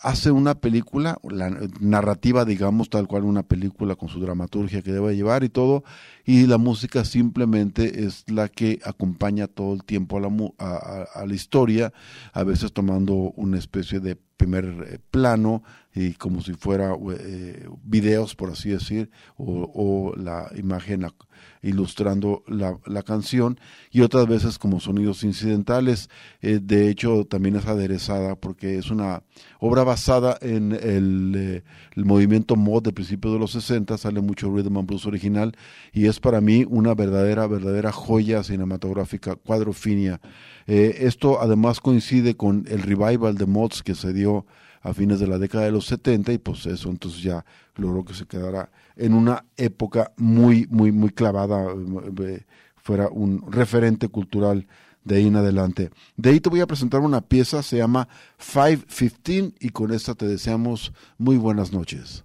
hace 0.00 0.30
una 0.30 0.54
película, 0.54 1.18
la 1.28 1.50
narrativa, 1.80 2.44
digamos, 2.44 2.88
tal 2.90 3.06
cual 3.08 3.24
una 3.24 3.42
película 3.42 3.96
con 3.96 4.08
su 4.08 4.20
dramaturgia 4.20 4.82
que 4.82 4.92
debe 4.92 5.16
llevar 5.16 5.44
y 5.44 5.48
todo, 5.48 5.82
y 6.24 6.46
la 6.46 6.58
música 6.58 7.04
simplemente 7.04 8.04
es 8.04 8.24
la 8.30 8.48
que 8.48 8.78
acompaña 8.84 9.48
todo 9.48 9.74
el 9.74 9.84
tiempo 9.84 10.18
a 10.18 10.20
la, 10.20 10.28
a- 10.58 11.06
a 11.14 11.26
la 11.26 11.34
historia, 11.34 11.92
a 12.32 12.44
veces 12.44 12.72
tomando 12.72 13.14
una 13.36 13.58
especie 13.58 14.00
de 14.00 14.16
primer 14.36 14.64
eh, 14.88 14.98
plano 15.10 15.62
y 15.98 16.14
como 16.14 16.42
si 16.42 16.52
fuera 16.52 16.94
eh, 17.18 17.68
videos, 17.82 18.36
por 18.36 18.50
así 18.50 18.70
decir, 18.70 19.10
o, 19.36 20.12
la 20.16 20.48
imagen 20.56 21.04
ilustrando 21.60 22.44
la, 22.46 22.78
la 22.86 23.02
canción, 23.02 23.58
y 23.90 24.02
otras 24.02 24.28
veces 24.28 24.58
como 24.58 24.78
sonidos 24.78 25.24
incidentales. 25.24 26.08
Eh, 26.40 26.60
de 26.62 26.88
hecho, 26.88 27.24
también 27.24 27.56
es 27.56 27.66
aderezada 27.66 28.36
porque 28.36 28.78
es 28.78 28.92
una 28.92 29.24
obra 29.58 29.82
basada 29.82 30.38
en 30.40 30.70
el, 30.72 31.34
eh, 31.36 31.62
movimiento 31.96 32.54
mod 32.54 32.84
de 32.84 32.92
principios 32.92 33.34
de 33.34 33.40
los 33.40 33.50
60, 33.50 33.98
sale 33.98 34.20
mucho 34.20 34.54
rhythm 34.54 34.76
and 34.76 34.86
blues 34.86 35.04
original, 35.04 35.56
y 35.92 36.06
es 36.06 36.20
para 36.20 36.40
mí 36.40 36.64
una 36.68 36.94
verdadera, 36.94 37.48
verdadera 37.48 37.90
joya 37.90 38.44
cinematográfica, 38.44 39.34
cuadrofinia. 39.34 40.20
Esto 40.68 41.40
además 41.40 41.80
coincide 41.80 42.36
con 42.36 42.66
el 42.68 42.82
revival 42.82 43.36
de 43.36 43.46
mods 43.46 43.82
que 43.82 43.94
se 43.94 44.12
dio 44.12 44.44
a 44.88 44.94
fines 44.94 45.20
de 45.20 45.26
la 45.26 45.38
década 45.38 45.64
de 45.64 45.72
los 45.72 45.86
70 45.86 46.32
y 46.32 46.38
pues 46.38 46.66
eso 46.66 46.88
entonces 46.88 47.22
ya 47.22 47.44
logró 47.76 48.04
que 48.04 48.14
se 48.14 48.26
quedara 48.26 48.70
en 48.96 49.14
una 49.14 49.44
época 49.56 50.12
muy, 50.16 50.66
muy, 50.70 50.92
muy 50.92 51.10
clavada, 51.10 51.72
eh, 51.72 52.12
eh, 52.22 52.44
fuera 52.76 53.08
un 53.08 53.50
referente 53.52 54.08
cultural 54.08 54.66
de 55.04 55.16
ahí 55.16 55.26
en 55.26 55.36
adelante. 55.36 55.90
De 56.16 56.30
ahí 56.30 56.40
te 56.40 56.50
voy 56.50 56.60
a 56.60 56.66
presentar 56.66 57.00
una 57.00 57.20
pieza, 57.20 57.62
se 57.62 57.78
llama 57.78 58.08
515 58.38 59.54
y 59.60 59.70
con 59.70 59.92
esta 59.92 60.14
te 60.14 60.26
deseamos 60.26 60.92
muy 61.18 61.36
buenas 61.36 61.72
noches. 61.72 62.24